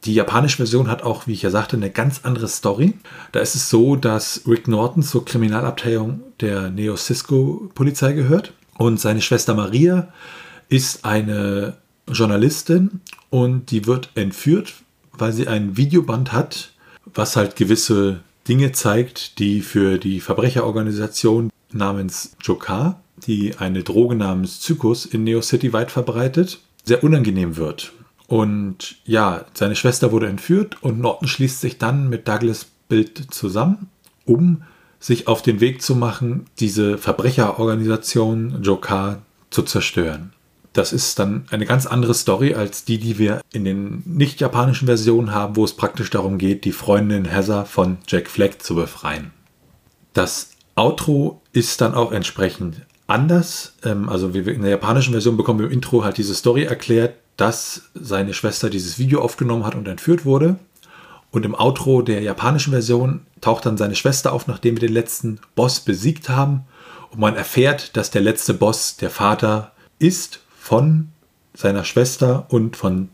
Die 0.04 0.14
japanische 0.14 0.56
Version 0.56 0.88
hat 0.88 1.02
auch, 1.02 1.26
wie 1.26 1.32
ich 1.32 1.42
ja 1.42 1.50
sagte, 1.50 1.76
eine 1.76 1.90
ganz 1.90 2.20
andere 2.24 2.48
Story. 2.48 2.94
Da 3.30 3.40
ist 3.40 3.54
es 3.54 3.70
so, 3.70 3.94
dass 3.94 4.42
Rick 4.46 4.66
Norton 4.66 5.02
zur 5.02 5.24
Kriminalabteilung 5.24 6.20
der 6.40 6.70
Neo 6.70 6.96
Cisco 6.96 7.70
Polizei 7.74 8.12
gehört 8.12 8.52
und 8.78 9.00
seine 9.00 9.20
Schwester 9.20 9.54
Maria 9.54 10.08
ist 10.68 11.04
eine 11.04 11.76
Journalistin 12.08 13.00
und 13.30 13.70
die 13.70 13.87
wird 13.87 14.11
entführt 14.16 14.74
weil 15.12 15.32
sie 15.32 15.48
ein 15.48 15.76
Videoband 15.76 16.32
hat, 16.32 16.72
was 17.14 17.37
halt 17.37 17.56
gewisse 17.56 18.20
Dinge 18.48 18.72
zeigt, 18.72 19.38
die 19.38 19.61
für 19.61 19.98
die 19.98 20.20
Verbrecherorganisation 20.20 21.50
namens 21.72 22.35
Jokar, 22.42 23.01
die 23.26 23.56
eine 23.56 23.82
Droge 23.82 24.14
namens 24.14 24.61
Zykus 24.61 25.06
in 25.06 25.24
Neo 25.24 25.42
City 25.42 25.72
weit 25.72 25.90
verbreitet, 25.90 26.61
sehr 26.85 27.02
unangenehm 27.04 27.56
wird. 27.56 27.92
Und 28.26 28.96
ja, 29.04 29.44
seine 29.54 29.76
Schwester 29.76 30.12
wurde 30.12 30.28
entführt 30.28 30.82
und 30.82 31.00
Norton 31.00 31.28
schließt 31.28 31.61
sich 31.61 31.78
dann 31.78 32.08
mit 32.08 32.28
Douglas 32.28 32.66
Bild 32.88 33.32
zusammen, 33.32 33.88
um 34.24 34.62
sich 35.00 35.26
auf 35.28 35.42
den 35.42 35.61
Weg 35.61 35.82
zu 35.82 35.96
machen, 35.96 36.46
diese 36.61 36.96
Verbrecherorganisation 36.98 38.62
Jokar 38.62 39.22
zu 39.50 39.62
zerstören. 39.62 40.32
das 40.72 40.92
ist 40.92 41.18
dann 41.18 41.44
eine 41.50 41.66
ganz 41.66 41.87
andere 41.87 42.14
Story 42.14 42.54
als 42.54 42.85
die, 42.85 42.98
die 42.98 43.18
wir 43.18 43.42
in 43.52 43.64
den 43.64 44.02
nicht 44.06 44.40
japanischen 44.40 44.87
Versionen 44.87 45.32
haben, 45.32 45.56
wo 45.56 45.64
es 45.64 45.74
praktisch 45.74 46.11
darum 46.11 46.38
geht, 46.38 46.64
die 46.64 46.72
Freundin 46.72 47.26
Heather 47.26 47.66
von 47.66 47.98
Jack 48.06 48.28
Fleck 48.28 48.62
zu 48.62 48.74
befreien. 48.74 49.32
Das 50.14 50.50
Outro 50.74 51.42
ist 51.52 51.80
dann 51.80 51.94
auch 51.94 52.12
entsprechend 52.12 52.82
anders. 53.12 53.75
Ähm, 53.85 54.09
also 54.09 54.29
in 54.29 54.62
der 54.62 54.70
japanischen 54.70 55.12
Version 55.12 55.37
bekommen 55.37 55.61
wir 55.61 55.66
im 55.66 55.72
Intro 55.72 56.05
halt 56.05 56.18
diese 56.18 56.35
Story 56.35 56.64
erklärt, 56.64 57.14
dass 57.37 57.90
seine 57.94 58.35
Schwester 58.35 58.70
dieses 58.70 58.98
Video 58.98 59.20
aufgenommen 59.20 59.64
hat 59.64 59.75
und 59.75 59.87
entführt 59.87 60.25
wurde. 60.25 60.57
Und 61.31 61.46
im 61.46 61.55
Outro 61.55 62.03
der 62.03 62.20
japanischen 62.22 62.72
Version 62.72 63.22
taucht 63.40 63.64
dann 63.64 63.79
seine 63.79 63.94
Schwester 63.94 64.33
auf, 64.33 64.46
nachdem 64.46 64.77
wir 64.77 64.87
den 64.87 64.94
letzten 64.94 65.38
Boss 65.55 65.81
besiegt 65.81 66.29
haben. 66.29 66.64
Und 67.11 67.20
man 67.20 67.37
erfährt, 67.37 67.96
dass 67.96 68.11
der 68.11 68.22
letzte 68.22 68.55
Boss 68.55 68.96
der 68.96 69.11
Vater 69.11 69.72
ist 69.98 70.40
von 70.59 71.09
seiner 71.55 71.85
Schwester 71.85 72.46
und 72.48 72.77
von 72.77 73.09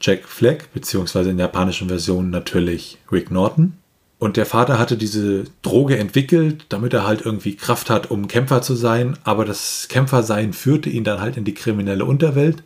Jack 0.00 0.24
Fleck, 0.26 0.72
beziehungsweise 0.72 1.30
in 1.30 1.36
der 1.36 1.46
japanischen 1.46 1.88
Version 1.88 2.30
natürlich 2.30 2.98
Rick 3.10 3.30
Norton. 3.30 3.74
Und 4.22 4.36
der 4.36 4.46
Vater 4.46 4.78
hatte 4.78 4.96
diese 4.96 5.46
Droge 5.62 5.98
entwickelt, 5.98 6.66
damit 6.68 6.94
er 6.94 7.04
halt 7.04 7.22
irgendwie 7.22 7.56
Kraft 7.56 7.90
hat, 7.90 8.08
um 8.12 8.28
Kämpfer 8.28 8.62
zu 8.62 8.76
sein. 8.76 9.18
Aber 9.24 9.44
das 9.44 9.88
Kämpfersein 9.88 10.52
führte 10.52 10.90
ihn 10.90 11.02
dann 11.02 11.20
halt 11.20 11.36
in 11.36 11.42
die 11.42 11.54
kriminelle 11.54 12.04
Unterwelt. 12.04 12.62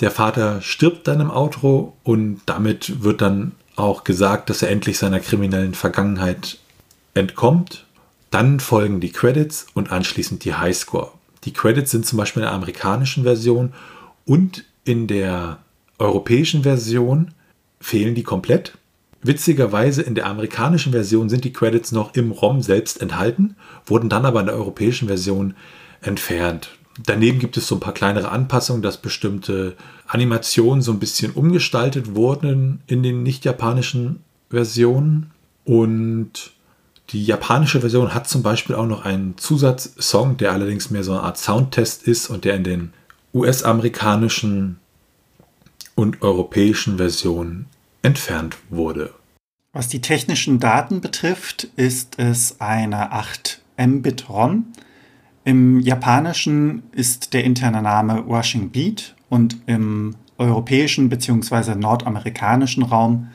Der 0.00 0.10
Vater 0.10 0.62
stirbt 0.62 1.06
dann 1.06 1.20
im 1.20 1.30
Outro 1.30 1.94
und 2.04 2.40
damit 2.46 3.02
wird 3.02 3.20
dann 3.20 3.52
auch 3.76 4.02
gesagt, 4.02 4.48
dass 4.48 4.62
er 4.62 4.70
endlich 4.70 4.96
seiner 4.96 5.20
kriminellen 5.20 5.74
Vergangenheit 5.74 6.56
entkommt. 7.12 7.84
Dann 8.30 8.58
folgen 8.58 8.98
die 9.00 9.12
Credits 9.12 9.66
und 9.74 9.92
anschließend 9.92 10.42
die 10.46 10.54
Highscore. 10.54 11.10
Die 11.44 11.52
Credits 11.52 11.90
sind 11.90 12.06
zum 12.06 12.16
Beispiel 12.16 12.40
in 12.40 12.46
der 12.46 12.54
amerikanischen 12.54 13.24
Version 13.24 13.74
und 14.24 14.64
in 14.84 15.06
der 15.06 15.58
europäischen 15.98 16.62
Version 16.62 17.34
fehlen 17.78 18.14
die 18.14 18.22
komplett. 18.22 18.72
Witzigerweise 19.22 20.02
in 20.02 20.14
der 20.14 20.26
amerikanischen 20.26 20.92
Version 20.92 21.28
sind 21.28 21.44
die 21.44 21.52
Credits 21.52 21.90
noch 21.90 22.14
im 22.14 22.30
ROM 22.30 22.62
selbst 22.62 23.02
enthalten, 23.02 23.56
wurden 23.84 24.08
dann 24.08 24.24
aber 24.24 24.40
in 24.40 24.46
der 24.46 24.54
europäischen 24.54 25.08
Version 25.08 25.54
entfernt. 26.00 26.70
Daneben 27.04 27.38
gibt 27.38 27.56
es 27.56 27.66
so 27.66 27.76
ein 27.76 27.80
paar 27.80 27.94
kleinere 27.94 28.30
Anpassungen, 28.30 28.82
dass 28.82 28.96
bestimmte 28.96 29.76
Animationen 30.06 30.82
so 30.82 30.92
ein 30.92 30.98
bisschen 30.98 31.32
umgestaltet 31.32 32.14
wurden 32.14 32.80
in 32.86 33.02
den 33.02 33.22
nicht 33.22 33.44
japanischen 33.44 34.20
Versionen. 34.50 35.30
Und 35.64 36.52
die 37.10 37.24
japanische 37.24 37.80
Version 37.80 38.14
hat 38.14 38.28
zum 38.28 38.42
Beispiel 38.42 38.74
auch 38.74 38.86
noch 38.86 39.04
einen 39.04 39.36
Zusatzsong, 39.36 40.36
der 40.36 40.52
allerdings 40.52 40.90
mehr 40.90 41.04
so 41.04 41.12
eine 41.12 41.22
Art 41.22 41.38
Soundtest 41.38 42.02
ist 42.04 42.30
und 42.30 42.44
der 42.44 42.54
in 42.54 42.64
den 42.64 42.92
US-amerikanischen 43.32 44.78
und 45.94 46.22
europäischen 46.22 46.96
Versionen 46.96 47.66
entfernt 48.02 48.56
wurde. 48.70 49.14
Was 49.72 49.88
die 49.88 50.00
technischen 50.00 50.60
Daten 50.60 51.00
betrifft, 51.00 51.64
ist 51.76 52.18
es 52.18 52.60
eine 52.60 53.12
8 53.12 53.60
Mbit 53.76 54.28
ROM. 54.28 54.66
Im 55.44 55.80
Japanischen 55.80 56.82
ist 56.92 57.32
der 57.32 57.44
interne 57.44 57.82
Name 57.82 58.26
Washing 58.26 58.70
Beat 58.70 59.14
und 59.28 59.56
im 59.66 60.16
europäischen 60.38 61.08
bzw. 61.08 61.74
nordamerikanischen 61.74 62.82
Raum 62.82 63.28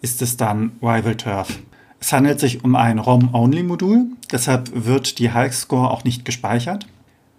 ist 0.00 0.22
es 0.22 0.36
dann 0.36 0.72
Rival 0.82 1.16
Turf. 1.16 1.58
Es 2.00 2.12
handelt 2.12 2.38
sich 2.38 2.62
um 2.64 2.76
ein 2.76 2.98
ROM-Only-Modul, 2.98 4.06
deshalb 4.30 4.70
wird 4.72 5.18
die 5.18 5.32
Highscore 5.32 5.90
auch 5.90 6.04
nicht 6.04 6.24
gespeichert. 6.24 6.86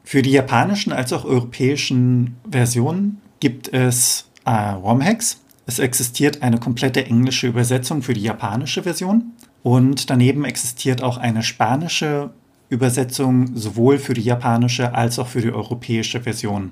Für 0.03 0.21
die 0.21 0.31
japanischen 0.31 0.91
als 0.91 1.13
auch 1.13 1.23
europäischen 1.23 2.37
Versionen 2.49 3.21
gibt 3.39 3.71
es 3.71 4.27
äh, 4.45 4.51
ROM-Hacks. 4.51 5.39
Es 5.69 5.77
existiert 5.77 6.41
eine 6.41 6.57
komplette 6.57 7.05
englische 7.05 7.45
Übersetzung 7.45 8.01
für 8.01 8.15
die 8.15 8.23
japanische 8.23 8.81
Version 8.81 9.33
und 9.61 10.09
daneben 10.09 10.43
existiert 10.43 11.03
auch 11.03 11.17
eine 11.19 11.43
spanische 11.43 12.31
Übersetzung 12.69 13.55
sowohl 13.55 13.99
für 13.99 14.15
die 14.15 14.23
japanische 14.23 14.95
als 14.95 15.19
auch 15.19 15.27
für 15.27 15.41
die 15.41 15.51
europäische 15.51 16.21
Version. 16.21 16.71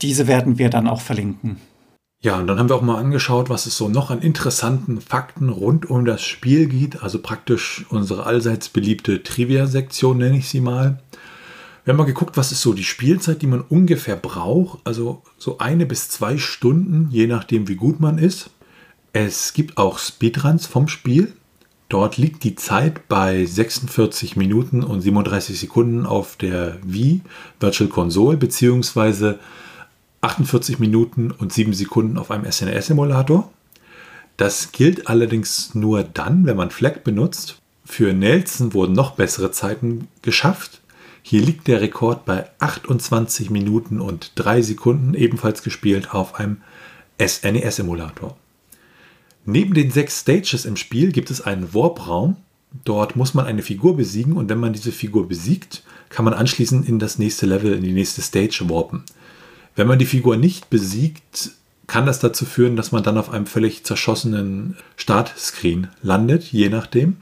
Diese 0.00 0.28
werden 0.28 0.58
wir 0.58 0.70
dann 0.70 0.86
auch 0.86 1.00
verlinken. 1.00 1.56
Ja, 2.22 2.38
und 2.38 2.46
dann 2.46 2.60
haben 2.60 2.68
wir 2.68 2.76
auch 2.76 2.82
mal 2.82 3.00
angeschaut, 3.00 3.50
was 3.50 3.66
es 3.66 3.76
so 3.76 3.88
noch 3.88 4.12
an 4.12 4.22
interessanten 4.22 5.00
Fakten 5.00 5.48
rund 5.48 5.90
um 5.90 6.04
das 6.04 6.22
Spiel 6.22 6.68
gibt. 6.68 7.02
Also 7.02 7.20
praktisch 7.20 7.84
unsere 7.88 8.26
allseits 8.26 8.68
beliebte 8.68 9.24
Trivia-Sektion, 9.24 10.18
nenne 10.18 10.38
ich 10.38 10.48
sie 10.48 10.60
mal. 10.60 11.00
Wir 11.84 11.92
haben 11.92 11.98
mal 11.98 12.04
geguckt, 12.04 12.38
was 12.38 12.50
ist 12.50 12.62
so 12.62 12.72
die 12.72 12.84
Spielzeit, 12.84 13.42
die 13.42 13.46
man 13.46 13.60
ungefähr 13.60 14.16
braucht. 14.16 14.78
Also 14.84 15.22
so 15.36 15.58
eine 15.58 15.84
bis 15.84 16.08
zwei 16.08 16.38
Stunden, 16.38 17.08
je 17.10 17.26
nachdem, 17.26 17.68
wie 17.68 17.74
gut 17.74 18.00
man 18.00 18.16
ist. 18.16 18.50
Es 19.12 19.52
gibt 19.52 19.76
auch 19.76 19.98
Speedruns 19.98 20.66
vom 20.66 20.88
Spiel. 20.88 21.34
Dort 21.90 22.16
liegt 22.16 22.42
die 22.42 22.54
Zeit 22.54 23.06
bei 23.08 23.44
46 23.44 24.34
Minuten 24.36 24.82
und 24.82 25.02
37 25.02 25.60
Sekunden 25.60 26.06
auf 26.06 26.36
der 26.36 26.78
Wii 26.82 27.20
Virtual 27.60 27.90
Console 27.90 28.38
beziehungsweise 28.38 29.38
48 30.22 30.78
Minuten 30.78 31.30
und 31.30 31.52
7 31.52 31.74
Sekunden 31.74 32.16
auf 32.16 32.30
einem 32.30 32.50
SNES-Emulator. 32.50 33.52
Das 34.38 34.72
gilt 34.72 35.06
allerdings 35.06 35.74
nur 35.74 36.02
dann, 36.02 36.46
wenn 36.46 36.56
man 36.56 36.70
FLAC 36.70 37.04
benutzt. 37.04 37.58
Für 37.84 38.14
Nelson 38.14 38.72
wurden 38.72 38.94
noch 38.94 39.12
bessere 39.12 39.50
Zeiten 39.50 40.08
geschafft. 40.22 40.80
Hier 41.26 41.40
liegt 41.40 41.68
der 41.68 41.80
Rekord 41.80 42.26
bei 42.26 42.50
28 42.58 43.48
Minuten 43.48 44.02
und 44.02 44.32
3 44.34 44.60
Sekunden, 44.60 45.14
ebenfalls 45.14 45.62
gespielt 45.62 46.12
auf 46.12 46.34
einem 46.34 46.58
SNES-Emulator. 47.18 48.36
Neben 49.46 49.72
den 49.72 49.90
sechs 49.90 50.20
Stages 50.20 50.66
im 50.66 50.76
Spiel 50.76 51.12
gibt 51.12 51.30
es 51.30 51.40
einen 51.40 51.72
Warp-Raum. 51.72 52.36
Dort 52.84 53.16
muss 53.16 53.32
man 53.32 53.46
eine 53.46 53.62
Figur 53.62 53.96
besiegen 53.96 54.34
und 54.34 54.50
wenn 54.50 54.60
man 54.60 54.74
diese 54.74 54.92
Figur 54.92 55.26
besiegt, 55.26 55.82
kann 56.10 56.26
man 56.26 56.34
anschließend 56.34 56.86
in 56.86 56.98
das 56.98 57.18
nächste 57.18 57.46
Level, 57.46 57.72
in 57.72 57.84
die 57.84 57.92
nächste 57.92 58.20
Stage 58.20 58.66
warpen. 58.68 59.04
Wenn 59.76 59.86
man 59.86 59.98
die 59.98 60.04
Figur 60.04 60.36
nicht 60.36 60.68
besiegt, 60.68 61.52
kann 61.86 62.04
das 62.04 62.18
dazu 62.18 62.44
führen, 62.44 62.76
dass 62.76 62.92
man 62.92 63.02
dann 63.02 63.16
auf 63.16 63.30
einem 63.30 63.46
völlig 63.46 63.82
zerschossenen 63.84 64.76
Startscreen 64.96 65.88
landet, 66.02 66.44
je 66.52 66.68
nachdem. 66.68 67.16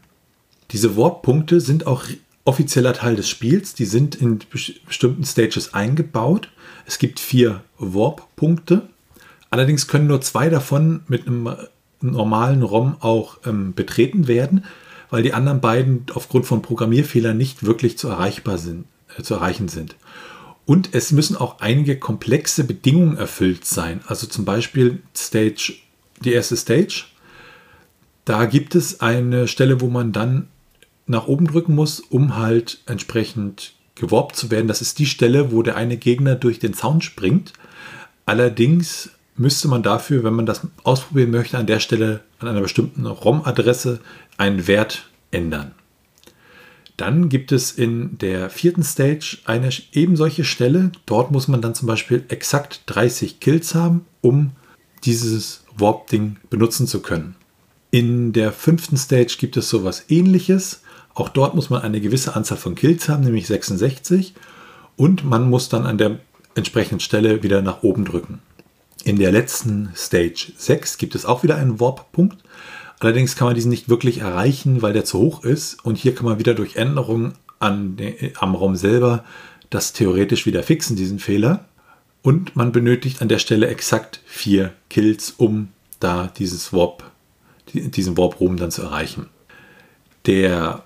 Diese 0.73 0.97
Warp-Punkte 0.97 1.61
sind 1.61 1.87
auch 1.87 2.03
offizieller 2.45 2.93
Teil 2.93 3.17
des 3.17 3.29
Spiels. 3.29 3.75
Die 3.75 3.85
sind 3.85 4.15
in 4.15 4.41
bestimmten 4.51 5.25
Stages 5.25 5.75
eingebaut. 5.75 6.49
Es 6.87 6.99
gibt 6.99 7.21
vier 7.21 7.63
Warp-Punkte. 7.79 8.89
Allerdings 9.51 9.87
können 9.87 10.07
nur 10.07 10.21
zwei 10.21 10.49
davon 10.49 11.03
mit 11.09 11.27
einem 11.27 11.55
normalen 12.01 12.63
ROM 12.63 12.97
auch 13.01 13.39
ähm, 13.45 13.75
betreten 13.75 14.27
werden, 14.27 14.65
weil 15.11 15.23
die 15.23 15.35
anderen 15.35 15.61
beiden 15.61 16.07
aufgrund 16.15 16.47
von 16.47 16.63
Programmierfehlern 16.63 17.37
nicht 17.37 17.65
wirklich 17.65 17.99
zu, 17.99 18.09
erreichbar 18.09 18.59
sind, 18.59 18.87
äh, 19.17 19.23
zu 19.23 19.35
erreichen 19.35 19.69
sind. 19.69 19.97
Und 20.65 20.91
es 20.93 21.13
müssen 21.13 21.37
auch 21.37 21.61
einige 21.61 21.99
komplexe 21.99 22.65
Bedingungen 22.65 23.17
erfüllt 23.17 23.65
sein. 23.65 24.01
Also 24.07 24.27
zum 24.27 24.45
Beispiel 24.45 25.03
Stage, 25.17 25.75
die 26.25 26.33
erste 26.33 26.57
Stage. 26.57 27.05
Da 28.25 28.47
gibt 28.47 28.75
es 28.75 29.01
eine 29.01 29.49
Stelle, 29.49 29.81
wo 29.81 29.89
man 29.89 30.13
dann 30.13 30.49
nach 31.13 31.29
oben 31.29 31.47
drücken 31.47 31.77
muss, 31.77 32.01
um 32.01 32.37
halt 32.37 32.81
entsprechend 32.87 33.75
geworbt 33.95 34.35
zu 34.35 34.51
werden. 34.51 34.67
Das 34.67 34.83
ist 34.83 34.99
die 34.99 35.07
Stelle, 35.07 35.53
wo 35.53 35.63
der 35.63 35.77
eine 35.77 35.97
Gegner 35.97 36.35
durch 36.35 36.59
den 36.59 36.75
Zaun 36.75 37.01
springt. 37.03 37.53
Allerdings 38.27 39.11
müsste 39.37 39.69
man 39.69 39.83
dafür, 39.83 40.25
wenn 40.25 40.35
man 40.35 40.47
das 40.47 40.67
ausprobieren 40.83 41.31
möchte, 41.31 41.59
an 41.59 41.67
der 41.67 41.81
Stelle 41.81 42.21
an 42.39 42.49
einer 42.49 42.61
bestimmten 42.61 43.07
ROM-Adresse 43.07 44.01
einen 44.37 44.67
Wert 44.67 45.09
ändern. 45.31 45.73
Dann 46.97 47.29
gibt 47.29 47.53
es 47.53 47.73
in 47.73 48.19
der 48.19 48.51
vierten 48.51 48.83
Stage 48.83 49.39
eine 49.45 49.71
eben 49.93 50.17
solche 50.17 50.45
Stelle. 50.45 50.93
Dort 51.07 51.31
muss 51.31 51.49
man 51.49 51.63
dann 51.63 51.75
zum 51.75 51.87
Beispiel 51.87 52.25
exakt 52.29 52.83
30 52.87 53.41
Kills 53.41 53.75
haben, 53.75 54.05
um 54.21 54.53
dieses 55.05 55.65
Warp-Ding 55.77 56.37
benutzen 56.51 56.87
zu 56.87 57.01
können. 57.01 57.35
In 57.91 58.33
der 58.33 58.53
fünften 58.53 58.97
Stage 58.97 59.37
gibt 59.39 59.57
es 59.57 59.69
sowas 59.69 60.05
ähnliches. 60.09 60.82
Auch 61.15 61.29
dort 61.29 61.55
muss 61.55 61.71
man 61.71 61.83
eine 61.83 62.01
gewisse 62.01 62.35
Anzahl 62.35 62.59
von 62.59 62.75
Kills 62.75 63.09
haben, 63.09 63.25
nämlich 63.25 63.47
66. 63.47 64.35
Und 64.97 65.25
man 65.25 65.49
muss 65.49 65.69
dann 65.69 65.87
an 65.87 65.99
der 65.99 66.19
entsprechenden 66.55 67.01
Stelle 67.01 67.43
wieder 67.43 67.63
nach 67.63 67.83
oben 67.83 68.05
drücken. 68.05 68.41
In 69.05 69.19
der 69.19 69.33
letzten 69.33 69.91
Stage 69.97 70.53
6 70.57 70.99
gibt 70.99 71.15
es 71.15 71.25
auch 71.25 71.43
wieder 71.43 71.57
einen 71.57 71.81
Warp-Punkt. 71.81 72.39
Allerdings 73.01 73.35
kann 73.35 73.47
man 73.47 73.55
diesen 73.55 73.71
nicht 73.71 73.89
wirklich 73.89 74.19
erreichen, 74.19 74.81
weil 74.81 74.93
der 74.93 75.05
zu 75.05 75.19
hoch 75.19 75.45
ist. 75.45 75.85
Und 75.85 75.99
hier 75.99 76.15
kann 76.15 76.27
man 76.27 76.39
wieder 76.39 76.55
durch 76.55 76.77
Änderungen 76.77 77.35
an 77.59 77.97
den, 77.97 78.15
am 78.39 78.55
ROM 78.55 78.77
selber 78.77 79.25
das 79.71 79.93
theoretisch 79.93 80.47
wieder 80.47 80.63
fixen, 80.63 80.97
diesen 80.97 81.19
Fehler. 81.19 81.65
Und 82.23 82.55
man 82.55 82.71
benötigt 82.71 83.21
an 83.21 83.29
der 83.29 83.39
Stelle 83.39 83.67
exakt 83.67 84.21
vier 84.25 84.73
Kills, 84.89 85.35
um 85.37 85.69
da 85.99 86.31
dieses 86.39 86.73
Warp, 86.73 87.11
diesen 87.73 88.17
Warp-Room 88.17 88.57
dann 88.57 88.71
zu 88.71 88.83
erreichen. 88.83 89.29
Der 90.27 90.85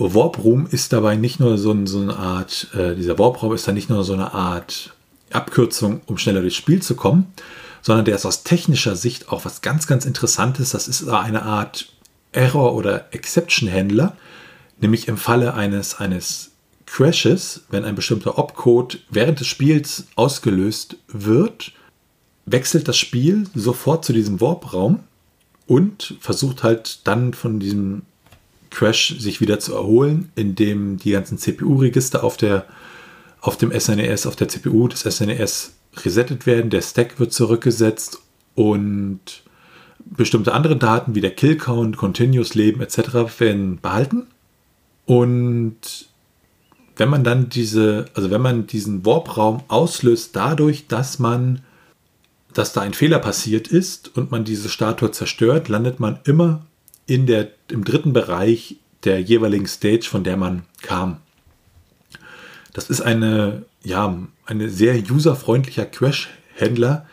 Warp-Room 0.00 0.66
ist 0.70 0.92
dabei 0.92 1.16
nicht 1.16 1.40
nur 1.40 1.58
so, 1.58 1.86
so 1.86 2.00
eine 2.00 2.16
Art, 2.16 2.68
äh, 2.74 2.94
dieser 2.94 3.18
Warp-Raum 3.18 3.54
ist 3.54 3.66
dann 3.68 3.74
nicht 3.74 3.90
nur 3.90 4.04
so 4.04 4.12
eine 4.14 4.32
Art 4.32 4.94
Abkürzung, 5.30 6.00
um 6.06 6.18
schneller 6.18 6.40
durchs 6.40 6.56
Spiel 6.56 6.82
zu 6.82 6.96
kommen, 6.96 7.32
sondern 7.82 8.04
der 8.04 8.16
ist 8.16 8.26
aus 8.26 8.42
technischer 8.42 8.96
Sicht 8.96 9.28
auch 9.28 9.44
was 9.44 9.62
ganz, 9.62 9.86
ganz 9.86 10.04
Interessantes. 10.04 10.70
Das 10.70 10.88
ist 10.88 11.08
eine 11.08 11.42
Art 11.42 11.92
Error- 12.32 12.74
oder 12.74 13.12
Exception-Händler, 13.12 14.16
nämlich 14.80 15.08
im 15.08 15.16
Falle 15.16 15.54
eines, 15.54 15.96
eines 15.96 16.50
Crashes, 16.86 17.62
wenn 17.70 17.84
ein 17.84 17.94
bestimmter 17.94 18.38
Opcode 18.38 19.00
während 19.10 19.40
des 19.40 19.46
Spiels 19.46 20.06
ausgelöst 20.16 20.96
wird, 21.08 21.72
wechselt 22.46 22.88
das 22.88 22.96
Spiel 22.96 23.46
sofort 23.54 24.04
zu 24.04 24.12
diesem 24.12 24.40
Warp-Raum 24.40 25.00
und 25.66 26.16
versucht 26.20 26.64
halt 26.64 27.06
dann 27.06 27.32
von 27.32 27.60
diesem 27.60 28.02
Crash 28.70 29.16
sich 29.18 29.40
wieder 29.40 29.58
zu 29.58 29.74
erholen, 29.74 30.30
indem 30.36 30.96
die 30.96 31.10
ganzen 31.10 31.38
CPU-Register 31.38 32.24
auf, 32.24 32.36
auf 33.40 33.56
dem 33.56 33.78
SNES, 33.78 34.24
e 34.24 34.28
auf 34.28 34.36
der 34.36 34.48
CPU 34.48 34.88
des 34.88 35.00
SNES 35.00 35.74
resettet 35.96 36.46
werden, 36.46 36.70
der 36.70 36.82
Stack 36.82 37.18
wird 37.18 37.32
zurückgesetzt 37.32 38.20
und 38.54 39.20
bestimmte 40.04 40.52
andere 40.52 40.76
Daten 40.76 41.14
wie 41.14 41.20
der 41.20 41.34
Kill-Count, 41.34 41.96
Continuous 41.96 42.54
Leben 42.54 42.80
etc. 42.80 43.38
werden 43.38 43.80
behalten. 43.80 44.26
Und 45.06 46.08
wenn 46.96 47.08
man 47.08 47.24
dann 47.24 47.48
diese, 47.48 48.06
also 48.14 48.30
wenn 48.30 48.42
man 48.42 48.66
diesen 48.66 49.04
Warp-Raum 49.04 49.62
auslöst, 49.68 50.36
dadurch, 50.36 50.86
dass 50.86 51.18
man, 51.18 51.62
dass 52.52 52.72
da 52.72 52.82
ein 52.82 52.94
Fehler 52.94 53.18
passiert 53.18 53.68
ist 53.68 54.16
und 54.16 54.30
man 54.30 54.44
diese 54.44 54.68
Statue 54.68 55.10
zerstört, 55.10 55.68
landet 55.68 55.98
man 55.98 56.18
immer 56.24 56.66
in 57.10 57.26
der, 57.26 57.48
im 57.68 57.82
dritten 57.84 58.12
Bereich 58.12 58.76
der 59.02 59.20
jeweiligen 59.20 59.66
Stage, 59.66 60.04
von 60.04 60.22
der 60.22 60.36
man 60.36 60.62
kam. 60.80 61.16
Das 62.72 62.88
ist 62.88 63.00
eine, 63.00 63.64
ja, 63.82 64.16
eine 64.46 64.68
sehr 64.68 64.94
userfreundlicher 65.10 65.86
Crash-Händler 65.86 67.06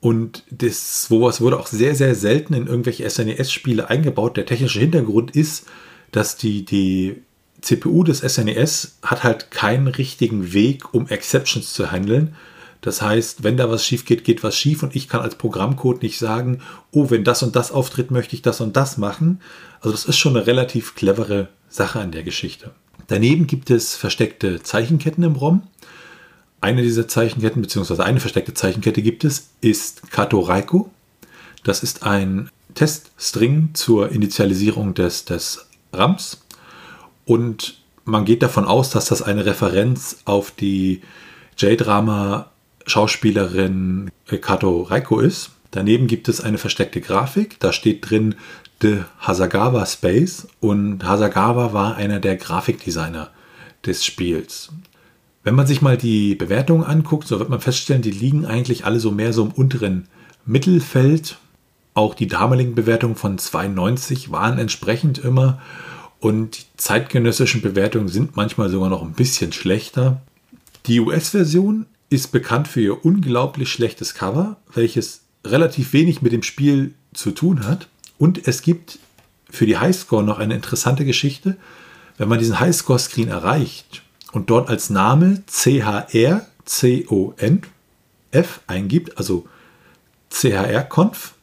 und 0.00 0.44
das 0.50 1.04
sowas 1.04 1.42
wurde 1.42 1.60
auch 1.60 1.66
sehr, 1.66 1.94
sehr 1.94 2.14
selten 2.14 2.54
in 2.54 2.66
irgendwelche 2.66 3.08
SNES-Spiele 3.08 3.90
eingebaut. 3.90 4.38
Der 4.38 4.46
technische 4.46 4.80
Hintergrund 4.80 5.36
ist, 5.36 5.66
dass 6.12 6.38
die, 6.38 6.64
die 6.64 7.22
CPU 7.60 8.04
des 8.04 8.20
SNES 8.20 9.00
hat 9.02 9.22
halt 9.22 9.50
keinen 9.50 9.88
richtigen 9.88 10.54
Weg, 10.54 10.94
um 10.94 11.08
Exceptions 11.08 11.74
zu 11.74 11.92
handeln. 11.92 12.36
Das 12.82 13.00
heißt, 13.00 13.44
wenn 13.44 13.56
da 13.56 13.70
was 13.70 13.86
schief 13.86 14.04
geht, 14.04 14.24
geht 14.24 14.42
was 14.42 14.56
schief 14.56 14.82
und 14.82 14.94
ich 14.94 15.08
kann 15.08 15.22
als 15.22 15.36
Programmcode 15.36 16.02
nicht 16.02 16.18
sagen, 16.18 16.60
oh, 16.90 17.10
wenn 17.10 17.24
das 17.24 17.42
und 17.42 17.56
das 17.56 17.70
auftritt, 17.70 18.10
möchte 18.10 18.34
ich 18.34 18.42
das 18.42 18.60
und 18.60 18.76
das 18.76 18.98
machen. 18.98 19.40
Also 19.80 19.92
das 19.92 20.04
ist 20.04 20.18
schon 20.18 20.36
eine 20.36 20.46
relativ 20.46 20.96
clevere 20.96 21.48
Sache 21.68 22.00
an 22.00 22.10
der 22.10 22.24
Geschichte. 22.24 22.72
Daneben 23.06 23.46
gibt 23.46 23.70
es 23.70 23.94
versteckte 23.94 24.62
Zeichenketten 24.62 25.22
im 25.22 25.36
ROM. 25.36 25.62
Eine 26.60 26.82
dieser 26.82 27.06
Zeichenketten, 27.06 27.62
beziehungsweise 27.62 28.04
eine 28.04 28.20
versteckte 28.20 28.54
Zeichenkette 28.54 29.02
gibt 29.02 29.24
es, 29.24 29.50
ist 29.60 30.10
Kato 30.10 30.40
Raiko. 30.40 30.90
Das 31.62 31.84
ist 31.84 32.02
ein 32.02 32.50
Teststring 32.74 33.70
zur 33.74 34.10
Initialisierung 34.10 34.94
des, 34.94 35.24
des 35.24 35.66
RAMs. 35.92 36.44
Und 37.26 37.80
man 38.04 38.24
geht 38.24 38.42
davon 38.42 38.64
aus, 38.64 38.90
dass 38.90 39.06
das 39.06 39.22
eine 39.22 39.44
Referenz 39.44 40.18
auf 40.24 40.50
die 40.50 41.02
J-Drama 41.58 42.51
Schauspielerin 42.86 44.10
Kato 44.40 44.82
Reiko 44.82 45.20
ist. 45.20 45.50
Daneben 45.70 46.06
gibt 46.06 46.28
es 46.28 46.40
eine 46.40 46.58
versteckte 46.58 47.00
Grafik. 47.00 47.58
Da 47.60 47.72
steht 47.72 48.08
drin 48.08 48.34
The 48.80 49.02
Hasagawa 49.18 49.86
Space 49.86 50.48
und 50.60 51.04
Hasagawa 51.04 51.72
war 51.72 51.96
einer 51.96 52.20
der 52.20 52.36
Grafikdesigner 52.36 53.30
des 53.86 54.04
Spiels. 54.04 54.70
Wenn 55.44 55.54
man 55.54 55.66
sich 55.66 55.82
mal 55.82 55.96
die 55.96 56.34
Bewertungen 56.34 56.84
anguckt, 56.84 57.26
so 57.26 57.38
wird 57.38 57.48
man 57.48 57.60
feststellen, 57.60 58.02
die 58.02 58.10
liegen 58.10 58.46
eigentlich 58.46 58.84
alle 58.84 59.00
so 59.00 59.10
mehr 59.10 59.32
so 59.32 59.44
im 59.44 59.52
unteren 59.52 60.08
Mittelfeld. 60.44 61.38
Auch 61.94 62.14
die 62.14 62.28
damaligen 62.28 62.74
Bewertungen 62.74 63.16
von 63.16 63.38
92 63.38 64.30
waren 64.30 64.58
entsprechend 64.58 65.18
immer 65.18 65.60
und 66.20 66.58
die 66.58 66.76
zeitgenössischen 66.76 67.62
Bewertungen 67.62 68.08
sind 68.08 68.36
manchmal 68.36 68.68
sogar 68.68 68.88
noch 68.88 69.02
ein 69.02 69.12
bisschen 69.12 69.52
schlechter. 69.52 70.22
Die 70.86 71.00
US-Version 71.00 71.86
ist 72.12 72.32
bekannt 72.32 72.68
für 72.68 72.80
ihr 72.80 73.04
unglaublich 73.04 73.72
schlechtes 73.72 74.14
Cover, 74.14 74.56
welches 74.74 75.22
relativ 75.44 75.92
wenig 75.92 76.22
mit 76.22 76.32
dem 76.32 76.42
Spiel 76.42 76.94
zu 77.14 77.32
tun 77.32 77.66
hat. 77.66 77.88
Und 78.18 78.46
es 78.46 78.62
gibt 78.62 78.98
für 79.50 79.66
die 79.66 79.78
Highscore 79.78 80.22
noch 80.22 80.38
eine 80.38 80.54
interessante 80.54 81.04
Geschichte. 81.04 81.56
Wenn 82.18 82.28
man 82.28 82.38
diesen 82.38 82.60
Highscore-Screen 82.60 83.28
erreicht 83.28 84.02
und 84.32 84.50
dort 84.50 84.68
als 84.68 84.90
Name 84.90 85.42
CHR-CON-F 85.46 86.50
eingibt, 88.66 89.18
also 89.18 89.46
CHR-Conf, 90.30 91.34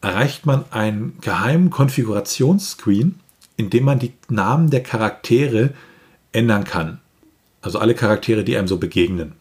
erreicht 0.00 0.46
man 0.46 0.64
einen 0.70 1.18
geheimen 1.20 1.70
Konfigurationsscreen, 1.70 3.18
in 3.56 3.70
dem 3.70 3.84
man 3.84 3.98
die 3.98 4.12
Namen 4.28 4.70
der 4.70 4.82
Charaktere 4.82 5.72
ändern 6.32 6.64
kann. 6.64 7.00
Also 7.62 7.78
alle 7.78 7.94
Charaktere, 7.94 8.44
die 8.44 8.56
einem 8.56 8.68
so 8.68 8.76
begegnen. 8.76 9.37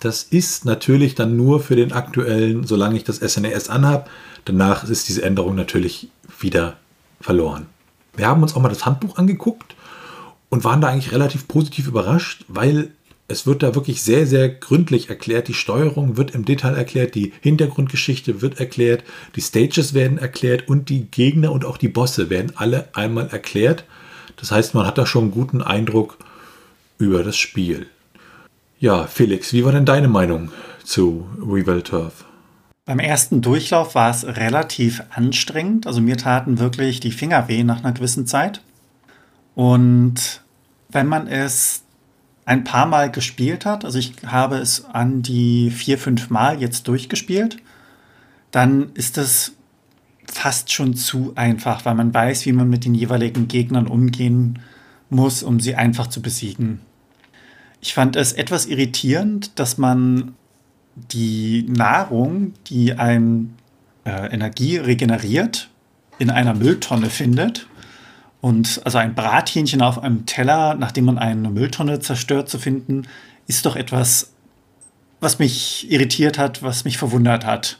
Das 0.00 0.22
ist 0.22 0.64
natürlich 0.64 1.14
dann 1.14 1.36
nur 1.36 1.60
für 1.60 1.74
den 1.74 1.92
aktuellen, 1.92 2.64
solange 2.64 2.96
ich 2.96 3.04
das 3.04 3.16
SNES 3.16 3.68
anhabe. 3.68 4.08
Danach 4.44 4.84
ist 4.84 5.08
diese 5.08 5.22
Änderung 5.22 5.56
natürlich 5.56 6.08
wieder 6.38 6.76
verloren. 7.20 7.66
Wir 8.16 8.28
haben 8.28 8.42
uns 8.42 8.54
auch 8.54 8.60
mal 8.60 8.68
das 8.68 8.86
Handbuch 8.86 9.16
angeguckt 9.16 9.74
und 10.48 10.64
waren 10.64 10.80
da 10.80 10.88
eigentlich 10.88 11.12
relativ 11.12 11.48
positiv 11.48 11.88
überrascht, 11.88 12.44
weil 12.48 12.92
es 13.26 13.46
wird 13.46 13.62
da 13.62 13.74
wirklich 13.74 14.02
sehr, 14.02 14.26
sehr 14.26 14.48
gründlich 14.48 15.10
erklärt. 15.10 15.48
Die 15.48 15.54
Steuerung 15.54 16.16
wird 16.16 16.34
im 16.34 16.44
Detail 16.44 16.74
erklärt, 16.74 17.14
die 17.14 17.32
Hintergrundgeschichte 17.42 18.40
wird 18.40 18.58
erklärt, 18.58 19.04
die 19.36 19.42
Stages 19.42 19.92
werden 19.92 20.16
erklärt 20.16 20.68
und 20.68 20.88
die 20.88 21.10
Gegner 21.10 21.52
und 21.52 21.64
auch 21.64 21.76
die 21.76 21.88
Bosse 21.88 22.30
werden 22.30 22.52
alle 22.54 22.88
einmal 22.94 23.28
erklärt. 23.28 23.84
Das 24.36 24.50
heißt, 24.50 24.74
man 24.74 24.86
hat 24.86 24.96
da 24.96 25.04
schon 25.04 25.24
einen 25.24 25.32
guten 25.32 25.60
Eindruck 25.60 26.16
über 26.98 27.22
das 27.22 27.36
Spiel. 27.36 27.86
Ja, 28.80 29.08
Felix, 29.08 29.52
wie 29.52 29.64
war 29.64 29.72
denn 29.72 29.84
deine 29.84 30.06
Meinung 30.06 30.50
zu 30.84 31.26
Revel 31.40 31.82
Turf? 31.82 32.24
Beim 32.84 33.00
ersten 33.00 33.42
Durchlauf 33.42 33.96
war 33.96 34.10
es 34.10 34.24
relativ 34.24 35.02
anstrengend. 35.10 35.86
Also 35.88 36.00
mir 36.00 36.16
taten 36.16 36.60
wirklich 36.60 37.00
die 37.00 37.10
Finger 37.10 37.48
weh 37.48 37.64
nach 37.64 37.80
einer 37.80 37.92
gewissen 37.92 38.26
Zeit. 38.26 38.62
Und 39.56 40.42
wenn 40.90 41.08
man 41.08 41.26
es 41.26 41.82
ein 42.44 42.62
paar 42.62 42.86
Mal 42.86 43.10
gespielt 43.10 43.66
hat, 43.66 43.84
also 43.84 43.98
ich 43.98 44.12
habe 44.24 44.58
es 44.58 44.84
an 44.84 45.22
die 45.22 45.70
vier, 45.70 45.98
fünf 45.98 46.30
Mal 46.30 46.60
jetzt 46.60 46.86
durchgespielt, 46.86 47.56
dann 48.52 48.92
ist 48.94 49.18
es 49.18 49.52
fast 50.24 50.72
schon 50.72 50.94
zu 50.94 51.32
einfach, 51.34 51.84
weil 51.84 51.96
man 51.96 52.14
weiß, 52.14 52.46
wie 52.46 52.52
man 52.52 52.70
mit 52.70 52.84
den 52.84 52.94
jeweiligen 52.94 53.48
Gegnern 53.48 53.88
umgehen 53.88 54.60
muss, 55.10 55.42
um 55.42 55.58
sie 55.58 55.74
einfach 55.74 56.06
zu 56.06 56.22
besiegen. 56.22 56.80
Ich 57.80 57.94
fand 57.94 58.16
es 58.16 58.32
etwas 58.32 58.66
irritierend, 58.66 59.58
dass 59.58 59.78
man 59.78 60.34
die 60.96 61.64
Nahrung, 61.68 62.54
die 62.66 62.94
einem 62.94 63.54
äh, 64.04 64.32
Energie 64.32 64.78
regeneriert, 64.78 65.68
in 66.18 66.30
einer 66.30 66.54
Mülltonne 66.54 67.10
findet. 67.10 67.66
Und 68.40 68.80
also 68.84 68.98
ein 68.98 69.14
Brathähnchen 69.14 69.82
auf 69.82 70.02
einem 70.02 70.26
Teller, 70.26 70.74
nachdem 70.74 71.06
man 71.06 71.18
eine 71.18 71.50
Mülltonne 71.50 72.00
zerstört, 72.00 72.48
zu 72.48 72.58
finden, 72.58 73.06
ist 73.46 73.64
doch 73.66 73.76
etwas, 73.76 74.32
was 75.20 75.38
mich 75.38 75.90
irritiert 75.90 76.38
hat, 76.38 76.62
was 76.62 76.84
mich 76.84 76.98
verwundert 76.98 77.44
hat. 77.44 77.78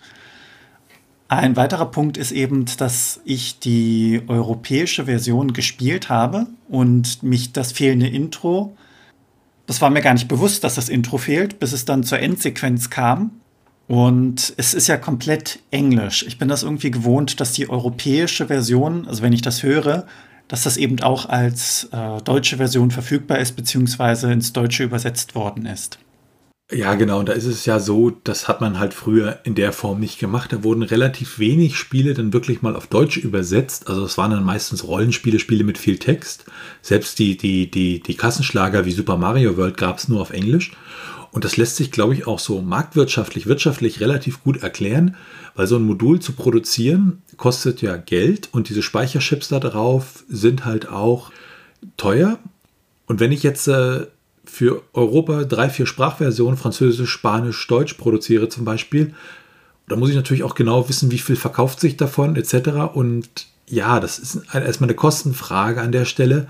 Ein 1.29 1.57
weiterer 1.57 1.87
Punkt 1.91 2.17
ist 2.17 2.33
eben, 2.33 2.65
dass 2.79 3.21
ich 3.25 3.59
die 3.59 4.23
europäische 4.29 5.05
Version 5.05 5.53
gespielt 5.53 6.09
habe 6.09 6.47
und 6.69 7.23
mich 7.23 7.53
das 7.53 7.73
fehlende 7.73 8.09
Intro 8.09 8.77
das 9.69 9.83
war 9.83 9.91
mir 9.91 10.01
gar 10.01 10.15
nicht 10.15 10.29
bewusst, 10.29 10.65
dass 10.65 10.77
das 10.77 10.89
Intro 10.89 11.19
fehlt, 11.19 11.61
bis 11.61 11.73
es 11.73 11.85
dann 11.85 12.03
zur 12.03 12.19
Endsequenz 12.21 12.89
kam. 12.89 13.31
Und 13.87 14.55
es 14.57 14.73
ist 14.73 14.89
ja 14.89 14.97
komplett 14.97 15.61
Englisch. 15.71 16.25
Ich 16.27 16.39
bin 16.39 16.49
das 16.49 16.63
irgendwie 16.63 16.91
gewohnt, 16.91 17.39
dass 17.39 17.53
die 17.53 17.69
europäische 17.69 18.47
Version, 18.47 19.07
also 19.07 19.23
wenn 19.23 19.35
ich 19.35 19.43
das 19.43 19.63
höre, 19.63 20.07
dass 20.49 20.63
das 20.63 20.79
eben 20.79 21.01
auch 21.01 21.29
als 21.29 21.89
äh, 21.93 22.23
deutsche 22.23 22.57
Version 22.57 22.91
verfügbar 22.91 23.39
ist, 23.39 23.57
beziehungsweise 23.57 24.33
ins 24.33 24.55
Deutsche 24.55 24.85
übersetzt 24.85 25.35
worden 25.35 25.67
ist. 25.67 25.99
Ja, 26.71 26.97
genau. 26.97 27.21
Und 27.21 27.31
da 27.31 27.33
ist 27.33 27.47
es 27.47 27.65
ja 27.65 27.81
so, 27.81 28.11
das 28.11 28.47
hat 28.47 28.61
man 28.61 28.79
halt 28.79 28.93
früher 28.93 29.39
in 29.45 29.55
der 29.55 29.73
Form 29.73 30.01
nicht 30.01 30.19
gemacht. 30.19 30.53
Da 30.53 30.63
wurden 30.63 30.83
relativ 30.83 31.39
wenig 31.39 31.79
Spiele 31.79 32.13
dann 32.13 32.35
wirklich 32.35 32.61
mal 32.61 32.77
auf 32.77 32.87
Deutsch 32.87 33.17
übersetzt. 33.17 33.89
Also 33.89 34.05
es 34.05 34.19
waren 34.19 34.33
dann 34.33 34.45
meistens 34.45 34.85
Rollenspiele, 34.87 35.39
Spiele 35.39 35.65
mit 35.65 35.79
viel 35.79 35.99
Text. 35.99 36.45
Selbst 36.83 37.19
die, 37.19 37.39
die, 37.39 37.71
die, 37.71 38.01
die 38.03 38.17
Kassenschlager 38.17 38.85
wie 38.85 38.93
Super 38.93 39.17
Mario 39.17 39.57
World 39.57 39.79
gab 39.79 39.97
es 39.97 40.09
nur 40.09 40.21
auf 40.21 40.31
Englisch. 40.31 40.73
Und 41.31 41.45
das 41.45 41.57
lässt 41.57 41.77
sich, 41.77 41.91
glaube 41.91 42.13
ich, 42.13 42.27
auch 42.27 42.39
so 42.39 42.61
marktwirtschaftlich, 42.61 43.47
wirtschaftlich 43.47 44.01
relativ 44.01 44.43
gut 44.45 44.63
erklären, 44.63 45.17
weil 45.55 45.67
so 45.67 45.77
ein 45.77 45.83
Modul 45.83 46.21
zu 46.21 46.33
produzieren 46.33 47.23
kostet 47.39 47.81
ja 47.81 47.97
Geld 47.97 48.49
und 48.53 48.69
diese 48.69 48.83
Speicherchips 48.83 49.49
da 49.49 49.59
drauf 49.59 50.25
sind 50.29 50.67
halt 50.67 50.89
auch 50.89 51.31
teuer. 51.97 52.39
Und 53.07 53.21
wenn 53.21 53.33
ich 53.33 53.43
jetzt 53.43 53.69
äh, 53.69 54.07
für 54.49 54.83
Europa 54.93 55.45
drei, 55.45 55.69
vier 55.69 55.87
Sprachversionen, 55.87 56.57
Französisch, 56.57 57.11
Spanisch, 57.11 57.67
Deutsch 57.67 57.95
produziere 57.95 58.49
zum 58.49 58.65
Beispiel, 58.65 59.15
da 59.89 59.97
muss 59.97 60.11
ich 60.11 60.17
natürlich 60.17 60.43
auch 60.43 60.55
genau 60.55 60.89
wissen, 60.89 61.11
wie 61.11 61.19
viel 61.19 61.37
verkauft 61.37 61.81
sich 61.81 61.97
davon 61.97 62.37
etc. 62.37 62.95
Und 62.95 63.47
ja, 63.67 64.01
das 64.01 64.19
ist 64.19 64.43
erstmal 64.53 64.89
eine 64.89 64.97
Kostenfrage 64.97 65.81
an 65.81 65.93
der 65.93 66.05
Stelle, 66.05 66.49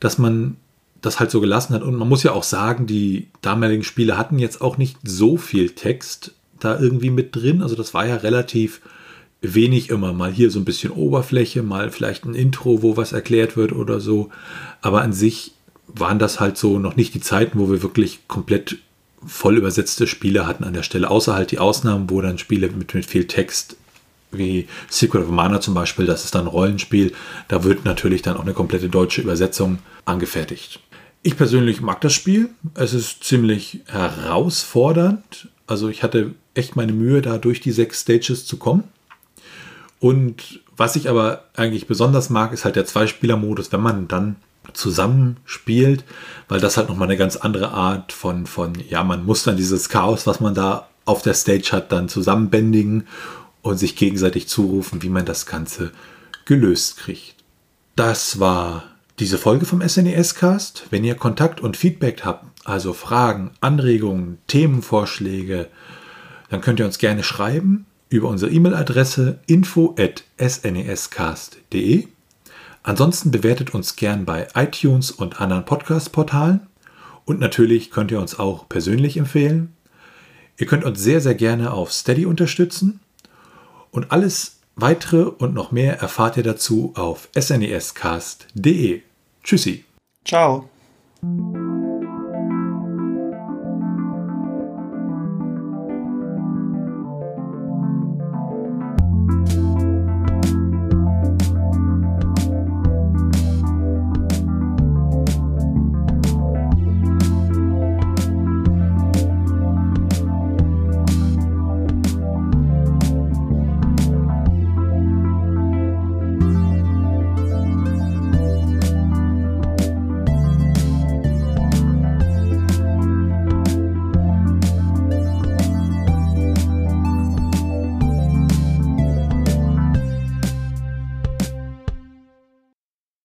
dass 0.00 0.18
man 0.18 0.56
das 1.00 1.20
halt 1.20 1.30
so 1.30 1.40
gelassen 1.40 1.74
hat. 1.74 1.82
Und 1.82 1.96
man 1.96 2.08
muss 2.08 2.22
ja 2.22 2.32
auch 2.32 2.44
sagen, 2.44 2.86
die 2.86 3.28
damaligen 3.40 3.84
Spiele 3.84 4.16
hatten 4.16 4.38
jetzt 4.38 4.60
auch 4.60 4.78
nicht 4.78 4.98
so 5.04 5.36
viel 5.36 5.70
Text 5.70 6.32
da 6.60 6.78
irgendwie 6.78 7.10
mit 7.10 7.34
drin. 7.34 7.62
Also 7.62 7.74
das 7.74 7.92
war 7.94 8.06
ja 8.06 8.16
relativ 8.16 8.80
wenig 9.40 9.90
immer. 9.90 10.12
Mal 10.12 10.32
hier 10.32 10.50
so 10.50 10.60
ein 10.60 10.64
bisschen 10.64 10.92
Oberfläche, 10.92 11.62
mal 11.62 11.90
vielleicht 11.90 12.24
ein 12.24 12.34
Intro, 12.34 12.82
wo 12.82 12.96
was 12.96 13.12
erklärt 13.12 13.56
wird 13.56 13.72
oder 13.72 14.00
so. 14.00 14.30
Aber 14.80 15.02
an 15.02 15.12
sich 15.12 15.54
waren 15.94 16.18
das 16.18 16.40
halt 16.40 16.56
so 16.56 16.78
noch 16.78 16.96
nicht 16.96 17.14
die 17.14 17.20
Zeiten, 17.20 17.58
wo 17.58 17.70
wir 17.70 17.82
wirklich 17.82 18.26
komplett 18.28 18.78
voll 19.26 19.56
übersetzte 19.56 20.06
Spiele 20.06 20.46
hatten 20.46 20.64
an 20.64 20.74
der 20.74 20.82
Stelle, 20.82 21.10
außer 21.10 21.34
halt 21.34 21.50
die 21.50 21.58
Ausnahmen, 21.58 22.10
wo 22.10 22.20
dann 22.20 22.38
Spiele 22.38 22.68
mit, 22.70 22.94
mit 22.94 23.06
viel 23.06 23.26
Text 23.26 23.76
wie 24.32 24.66
Secret 24.88 25.24
of 25.24 25.30
Mana 25.30 25.60
zum 25.60 25.74
Beispiel, 25.74 26.06
das 26.06 26.24
ist 26.24 26.34
dann 26.34 26.44
ein 26.44 26.48
Rollenspiel, 26.48 27.12
da 27.48 27.64
wird 27.64 27.84
natürlich 27.84 28.22
dann 28.22 28.36
auch 28.36 28.42
eine 28.42 28.54
komplette 28.54 28.88
deutsche 28.88 29.20
Übersetzung 29.20 29.78
angefertigt. 30.06 30.80
Ich 31.22 31.36
persönlich 31.36 31.80
mag 31.80 32.00
das 32.00 32.12
Spiel. 32.14 32.48
Es 32.74 32.94
ist 32.94 33.22
ziemlich 33.22 33.80
herausfordernd. 33.86 35.48
Also 35.68 35.88
ich 35.88 36.02
hatte 36.02 36.34
echt 36.54 36.74
meine 36.74 36.92
Mühe, 36.92 37.22
da 37.22 37.38
durch 37.38 37.60
die 37.60 37.70
sechs 37.70 38.00
Stages 38.00 38.44
zu 38.44 38.56
kommen. 38.56 38.84
Und 40.00 40.60
was 40.76 40.96
ich 40.96 41.08
aber 41.08 41.44
eigentlich 41.54 41.86
besonders 41.86 42.28
mag, 42.28 42.52
ist 42.52 42.64
halt 42.64 42.74
der 42.74 42.86
Zweispieler-Modus, 42.86 43.70
wenn 43.70 43.80
man 43.80 44.08
dann 44.08 44.36
zusammenspielt, 44.72 46.04
weil 46.48 46.60
das 46.60 46.76
halt 46.76 46.88
nochmal 46.88 47.08
eine 47.08 47.16
ganz 47.16 47.36
andere 47.36 47.72
Art 47.72 48.12
von, 48.12 48.46
von, 48.46 48.74
ja, 48.88 49.04
man 49.04 49.24
muss 49.24 49.42
dann 49.42 49.56
dieses 49.56 49.88
Chaos, 49.88 50.26
was 50.26 50.40
man 50.40 50.54
da 50.54 50.88
auf 51.04 51.22
der 51.22 51.34
Stage 51.34 51.70
hat, 51.72 51.92
dann 51.92 52.08
zusammenbändigen 52.08 53.06
und 53.62 53.78
sich 53.78 53.96
gegenseitig 53.96 54.48
zurufen, 54.48 55.02
wie 55.02 55.08
man 55.08 55.24
das 55.24 55.46
Ganze 55.46 55.92
gelöst 56.44 56.98
kriegt. 56.98 57.36
Das 57.96 58.40
war 58.40 58.84
diese 59.18 59.38
Folge 59.38 59.64
vom 59.66 59.86
SNES 59.86 60.34
Cast. 60.34 60.86
Wenn 60.90 61.04
ihr 61.04 61.14
Kontakt 61.14 61.60
und 61.60 61.76
Feedback 61.76 62.24
habt, 62.24 62.44
also 62.64 62.92
Fragen, 62.92 63.52
Anregungen, 63.60 64.38
Themenvorschläge, 64.46 65.68
dann 66.48 66.60
könnt 66.60 66.80
ihr 66.80 66.86
uns 66.86 66.98
gerne 66.98 67.22
schreiben 67.22 67.86
über 68.08 68.28
unsere 68.28 68.50
E-Mail-Adresse 68.52 69.38
info@snescast.de. 69.46 72.08
Ansonsten 72.82 73.30
bewertet 73.30 73.74
uns 73.74 73.96
gern 73.96 74.24
bei 74.24 74.48
iTunes 74.54 75.10
und 75.10 75.40
anderen 75.40 75.64
Podcast-Portalen 75.64 76.66
und 77.24 77.38
natürlich 77.38 77.90
könnt 77.90 78.10
ihr 78.10 78.20
uns 78.20 78.38
auch 78.38 78.68
persönlich 78.68 79.16
empfehlen. 79.16 79.76
Ihr 80.58 80.66
könnt 80.66 80.84
uns 80.84 81.00
sehr, 81.00 81.20
sehr 81.20 81.34
gerne 81.34 81.72
auf 81.72 81.92
Steady 81.92 82.26
unterstützen 82.26 83.00
und 83.90 84.10
alles 84.10 84.58
weitere 84.74 85.22
und 85.22 85.54
noch 85.54 85.70
mehr 85.70 86.00
erfahrt 86.00 86.36
ihr 86.36 86.42
dazu 86.42 86.92
auf 86.96 87.28
snescast.de. 87.38 89.02
Tschüssi. 89.44 89.84
Ciao. 90.24 90.68